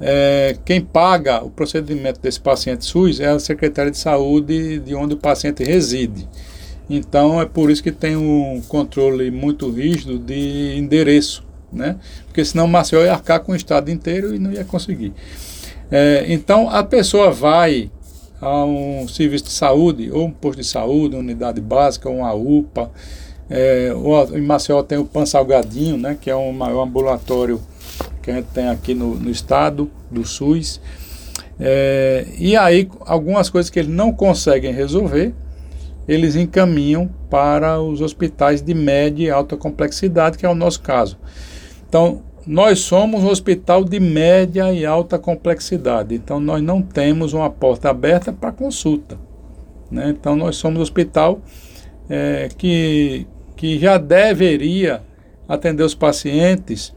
é, 0.00 0.56
quem 0.64 0.80
paga 0.80 1.44
o 1.44 1.50
procedimento 1.50 2.20
desse 2.20 2.40
paciente 2.40 2.84
SUS 2.84 3.20
é 3.20 3.28
a 3.28 3.38
Secretaria 3.38 3.92
de 3.92 3.98
Saúde 3.98 4.80
de 4.80 4.94
onde 4.94 5.14
o 5.14 5.16
paciente 5.16 5.62
reside. 5.62 6.28
Então 6.90 7.40
é 7.40 7.46
por 7.46 7.70
isso 7.70 7.82
que 7.82 7.92
tem 7.92 8.16
um 8.16 8.60
controle 8.66 9.30
muito 9.30 9.70
rígido 9.70 10.18
de 10.18 10.76
endereço, 10.76 11.44
né? 11.72 11.96
Porque 12.26 12.44
senão 12.44 12.64
o 12.64 12.68
Maceió 12.68 13.04
ia 13.04 13.12
arcar 13.12 13.40
com 13.40 13.52
o 13.52 13.56
estado 13.56 13.90
inteiro 13.90 14.34
e 14.34 14.38
não 14.38 14.52
ia 14.52 14.64
conseguir. 14.64 15.12
É, 15.90 16.24
então 16.28 16.68
a 16.68 16.82
pessoa 16.82 17.30
vai 17.30 17.90
a 18.40 18.64
um 18.64 19.06
serviço 19.08 19.44
de 19.44 19.52
saúde, 19.52 20.10
ou 20.10 20.26
um 20.26 20.30
posto 20.30 20.58
de 20.58 20.66
saúde, 20.66 21.16
unidade 21.16 21.60
básica, 21.60 22.10
uma 22.10 22.32
UPA, 22.34 22.90
é, 23.48 23.92
em 24.32 24.40
Maceió 24.40 24.82
tem 24.82 24.98
o 24.98 25.04
Pan 25.04 25.26
Salgadinho, 25.26 25.96
né, 25.96 26.16
que 26.18 26.30
é 26.30 26.34
o 26.34 26.52
maior 26.52 26.82
ambulatório 26.82 27.60
que 28.22 28.30
a 28.30 28.34
gente 28.34 28.46
tem 28.46 28.68
aqui 28.68 28.94
no, 28.94 29.14
no 29.14 29.30
estado 29.30 29.90
do 30.10 30.26
SUS. 30.26 30.80
É, 31.60 32.26
e 32.38 32.56
aí, 32.56 32.88
algumas 33.00 33.50
coisas 33.50 33.70
que 33.70 33.78
eles 33.78 33.90
não 33.90 34.12
conseguem 34.12 34.72
resolver, 34.72 35.34
eles 36.08 36.36
encaminham 36.36 37.08
para 37.30 37.80
os 37.80 38.00
hospitais 38.00 38.62
de 38.62 38.74
média 38.74 39.24
e 39.24 39.30
alta 39.30 39.56
complexidade, 39.56 40.38
que 40.38 40.44
é 40.44 40.48
o 40.48 40.54
nosso 40.54 40.80
caso. 40.80 41.18
Então, 41.88 42.22
nós 42.46 42.80
somos 42.80 43.22
um 43.22 43.28
hospital 43.28 43.84
de 43.84 43.98
média 43.98 44.72
e 44.72 44.84
alta 44.84 45.18
complexidade, 45.18 46.14
então 46.14 46.38
nós 46.38 46.62
não 46.62 46.82
temos 46.82 47.32
uma 47.32 47.48
porta 47.48 47.90
aberta 47.90 48.32
para 48.32 48.52
consulta. 48.52 49.18
Né? 49.90 50.10
Então, 50.10 50.36
nós 50.36 50.56
somos 50.56 50.78
um 50.78 50.82
hospital 50.82 51.40
é, 52.08 52.48
que, 52.56 53.26
que 53.56 53.78
já 53.78 53.96
deveria 53.96 55.02
atender 55.48 55.82
os 55.82 55.94
pacientes 55.94 56.92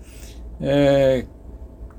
é, 0.60 1.26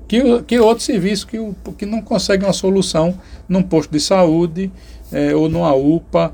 que, 0.07 0.41
que 0.43 0.59
outro 0.59 0.83
serviço 0.83 1.27
que, 1.27 1.37
que 1.77 1.85
não 1.85 2.01
consegue 2.01 2.43
uma 2.43 2.53
solução 2.53 3.17
num 3.47 3.61
posto 3.61 3.91
de 3.91 3.99
saúde 3.99 4.71
é, 5.11 5.35
ou 5.35 5.47
numa 5.47 5.73
UPA 5.73 6.33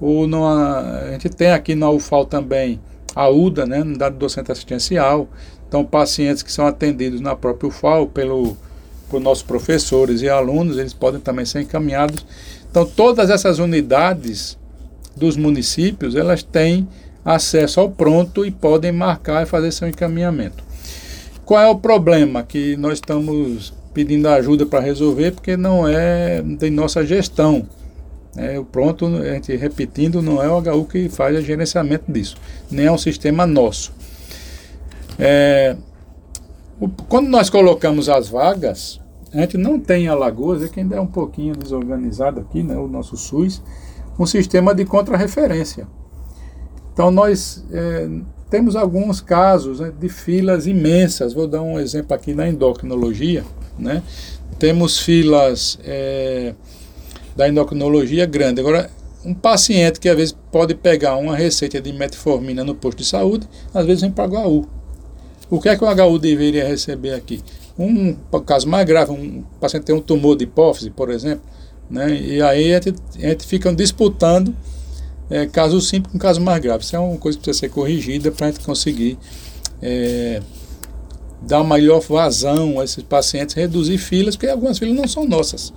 ou 0.00 0.26
numa, 0.26 0.80
a 0.80 1.12
gente 1.12 1.30
tem 1.30 1.50
aqui 1.50 1.74
na 1.74 1.90
UFAL 1.90 2.26
também 2.26 2.80
a 3.14 3.28
UDA, 3.28 3.64
né, 3.64 3.80
unidade 3.80 4.16
docente 4.16 4.50
assistencial, 4.50 5.28
então 5.74 5.84
pacientes 5.84 6.40
que 6.40 6.52
são 6.52 6.68
atendidos 6.68 7.20
na 7.20 7.34
própria 7.34 7.66
UFAL 7.66 8.06
pelo, 8.06 8.56
por 9.10 9.20
nossos 9.20 9.42
professores 9.42 10.22
e 10.22 10.28
alunos, 10.28 10.78
eles 10.78 10.94
podem 10.94 11.20
também 11.20 11.44
ser 11.44 11.62
encaminhados. 11.62 12.24
Então 12.70 12.86
todas 12.86 13.28
essas 13.28 13.58
unidades 13.58 14.56
dos 15.16 15.36
municípios, 15.36 16.14
elas 16.14 16.44
têm 16.44 16.86
acesso 17.24 17.80
ao 17.80 17.90
pronto 17.90 18.46
e 18.46 18.52
podem 18.52 18.92
marcar 18.92 19.42
e 19.42 19.46
fazer 19.46 19.72
seu 19.72 19.88
encaminhamento. 19.88 20.62
Qual 21.44 21.60
é 21.60 21.66
o 21.66 21.74
problema 21.74 22.44
que 22.44 22.76
nós 22.76 22.94
estamos 22.94 23.74
pedindo 23.92 24.28
ajuda 24.28 24.64
para 24.64 24.78
resolver, 24.78 25.32
porque 25.32 25.56
não 25.56 25.88
é 25.88 26.40
de 26.40 26.70
nossa 26.70 27.04
gestão. 27.04 27.66
É, 28.36 28.58
o 28.60 28.64
pronto, 28.64 29.06
a 29.06 29.34
gente 29.34 29.56
repetindo, 29.56 30.22
não 30.22 30.40
é 30.40 30.48
o 30.48 30.58
HU 30.58 30.84
que 30.84 31.08
faz 31.08 31.36
o 31.36 31.42
gerenciamento 31.42 32.04
disso, 32.08 32.36
nem 32.70 32.86
é 32.86 32.92
um 32.92 32.98
sistema 32.98 33.44
nosso. 33.44 33.92
É, 35.18 35.76
o, 36.80 36.88
quando 36.88 37.28
nós 37.28 37.48
colocamos 37.48 38.08
as 38.08 38.28
vagas, 38.28 39.00
a 39.32 39.38
gente 39.40 39.56
não 39.56 39.78
tem 39.78 40.04
em 40.04 40.08
Alagoas, 40.08 40.62
é 40.62 40.68
que 40.68 40.80
ainda 40.80 40.96
é 40.96 41.00
um 41.00 41.06
pouquinho 41.06 41.56
desorganizado 41.56 42.40
aqui, 42.40 42.62
né, 42.62 42.76
o 42.76 42.86
nosso 42.86 43.16
SUS, 43.16 43.62
um 44.18 44.26
sistema 44.26 44.74
de 44.74 44.84
contrarreferência. 44.84 45.86
Então 46.92 47.10
nós 47.10 47.64
é, 47.72 48.08
temos 48.48 48.76
alguns 48.76 49.20
casos 49.20 49.80
né, 49.80 49.92
de 49.98 50.08
filas 50.08 50.68
imensas. 50.68 51.32
Vou 51.32 51.48
dar 51.48 51.62
um 51.62 51.80
exemplo 51.80 52.14
aqui 52.14 52.32
na 52.32 52.48
endocrinologia. 52.48 53.44
Né? 53.76 54.00
Temos 54.60 55.00
filas 55.00 55.76
é, 55.84 56.54
da 57.34 57.48
endocrinologia 57.48 58.24
grande. 58.26 58.60
Agora, 58.60 58.88
um 59.24 59.34
paciente 59.34 59.98
que 59.98 60.08
às 60.08 60.16
vezes 60.16 60.36
pode 60.52 60.74
pegar 60.76 61.16
uma 61.16 61.34
receita 61.34 61.80
de 61.80 61.92
metformina 61.92 62.62
no 62.62 62.76
posto 62.76 62.98
de 62.98 63.04
saúde, 63.06 63.48
às 63.72 63.84
vezes 63.84 64.02
vem 64.02 64.12
para 64.12 64.28
HU. 64.46 64.68
O 65.50 65.60
que 65.60 65.68
é 65.68 65.76
que 65.76 65.84
o 65.84 65.88
HU 65.88 66.18
deveria 66.18 66.66
receber 66.66 67.12
aqui? 67.12 67.40
Um 67.78 68.14
caso 68.46 68.68
mais 68.68 68.86
grave, 68.86 69.12
um 69.12 69.42
paciente 69.60 69.84
tem 69.84 69.94
um 69.94 70.00
tumor 70.00 70.36
de 70.36 70.44
hipófise, 70.44 70.90
por 70.90 71.10
exemplo, 71.10 71.44
Né? 71.90 72.14
E 72.14 72.42
aí 72.42 72.74
a 72.74 72.80
gente, 72.80 72.98
a 73.16 73.28
gente 73.28 73.46
fica 73.46 73.72
disputando 73.74 74.54
é, 75.28 75.46
caso 75.46 75.80
simples 75.80 76.12
com 76.12 76.18
caso 76.18 76.40
mais 76.40 76.60
grave. 76.62 76.84
Isso 76.84 76.96
é 76.96 76.98
uma 76.98 77.18
coisa 77.18 77.36
que 77.36 77.44
precisa 77.44 77.66
ser 77.66 77.68
corrigida 77.68 78.30
para 78.30 78.46
a 78.46 78.50
gente 78.50 78.64
conseguir 78.64 79.18
é, 79.82 80.40
dar 81.42 81.62
maior 81.62 82.00
vazão 82.00 82.80
a 82.80 82.84
esses 82.84 83.02
pacientes, 83.02 83.54
reduzir 83.54 83.98
filas, 83.98 84.36
porque 84.36 84.48
algumas 84.48 84.78
filas 84.78 84.94
não 84.94 85.06
são 85.06 85.26
nossas, 85.26 85.72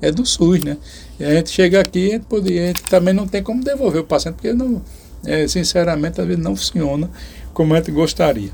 é 0.00 0.10
do 0.10 0.24
SUS, 0.24 0.62
né? 0.64 0.76
E 1.18 1.24
a 1.24 1.34
gente 1.34 1.50
chega 1.50 1.80
aqui 1.80 2.14
a 2.14 2.16
a 2.16 2.66
gente 2.66 2.82
também 2.84 3.12
não 3.12 3.26
tem 3.26 3.42
como 3.42 3.62
devolver 3.62 4.00
o 4.00 4.04
paciente, 4.04 4.36
porque 4.36 4.52
não, 4.52 4.82
é, 5.24 5.46
sinceramente, 5.46 6.20
às 6.20 6.26
vezes 6.26 6.42
não 6.42 6.56
funciona 6.56 7.10
como 7.52 7.74
a 7.74 7.76
gente 7.76 7.90
gostaria. 7.90 8.50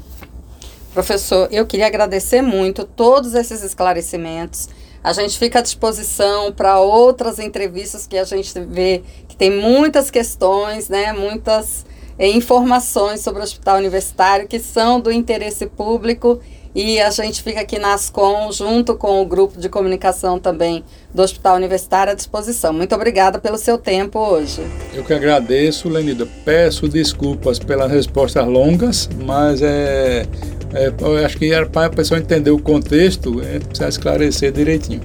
Professor, 0.96 1.46
eu 1.52 1.66
queria 1.66 1.88
agradecer 1.88 2.40
muito 2.40 2.82
todos 2.82 3.34
esses 3.34 3.62
esclarecimentos. 3.62 4.66
A 5.04 5.12
gente 5.12 5.38
fica 5.38 5.58
à 5.58 5.62
disposição 5.62 6.50
para 6.50 6.80
outras 6.80 7.38
entrevistas 7.38 8.06
que 8.06 8.16
a 8.16 8.24
gente 8.24 8.58
vê 8.60 9.02
que 9.28 9.36
tem 9.36 9.50
muitas 9.50 10.10
questões, 10.10 10.88
né, 10.88 11.12
muitas 11.12 11.84
é, 12.18 12.26
informações 12.30 13.20
sobre 13.20 13.40
o 13.40 13.44
hospital 13.44 13.76
universitário 13.76 14.48
que 14.48 14.58
são 14.58 14.98
do 14.98 15.12
interesse 15.12 15.66
público 15.66 16.40
e 16.76 17.00
a 17.00 17.08
gente 17.08 17.42
fica 17.42 17.60
aqui 17.62 17.78
na 17.78 17.94
Ascom, 17.94 18.52
junto 18.52 18.94
com 18.96 19.22
o 19.22 19.24
grupo 19.24 19.58
de 19.58 19.66
comunicação 19.66 20.38
também 20.38 20.84
do 21.14 21.22
Hospital 21.22 21.56
Universitário, 21.56 22.12
à 22.12 22.14
disposição. 22.14 22.70
Muito 22.70 22.94
obrigada 22.94 23.38
pelo 23.38 23.56
seu 23.56 23.78
tempo 23.78 24.18
hoje. 24.18 24.60
Eu 24.92 25.02
que 25.02 25.14
agradeço, 25.14 25.88
Lenida. 25.88 26.28
Peço 26.44 26.86
desculpas 26.86 27.58
pelas 27.58 27.90
respostas 27.90 28.46
longas, 28.46 29.08
mas 29.24 29.62
é, 29.62 30.26
é 30.74 30.92
eu 31.00 31.24
acho 31.24 31.38
que 31.38 31.50
era 31.50 31.64
para 31.64 31.86
a 31.86 31.90
pessoa 31.90 32.20
entender 32.20 32.50
o 32.50 32.58
contexto, 32.58 33.40
é, 33.40 33.58
precisa 33.58 33.88
esclarecer 33.88 34.52
direitinho. 34.52 35.00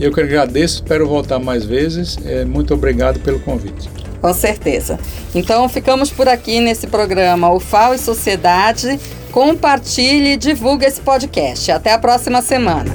Eu 0.00 0.14
que 0.14 0.22
agradeço, 0.22 0.76
espero 0.76 1.06
voltar 1.06 1.38
mais 1.38 1.66
vezes. 1.66 2.16
É, 2.24 2.46
muito 2.46 2.72
obrigado 2.72 3.20
pelo 3.20 3.38
convite. 3.40 3.90
Com 4.22 4.32
certeza. 4.32 4.98
Então 5.34 5.68
ficamos 5.68 6.10
por 6.10 6.28
aqui 6.28 6.60
nesse 6.60 6.86
programa 6.86 7.52
UFAO 7.52 7.94
e 7.94 7.98
Sociedade. 7.98 8.98
Compartilhe 9.30 10.32
e 10.32 10.36
divulgue 10.36 10.86
esse 10.86 11.00
podcast. 11.00 11.70
Até 11.70 11.92
a 11.92 11.98
próxima 11.98 12.42
semana. 12.42 12.90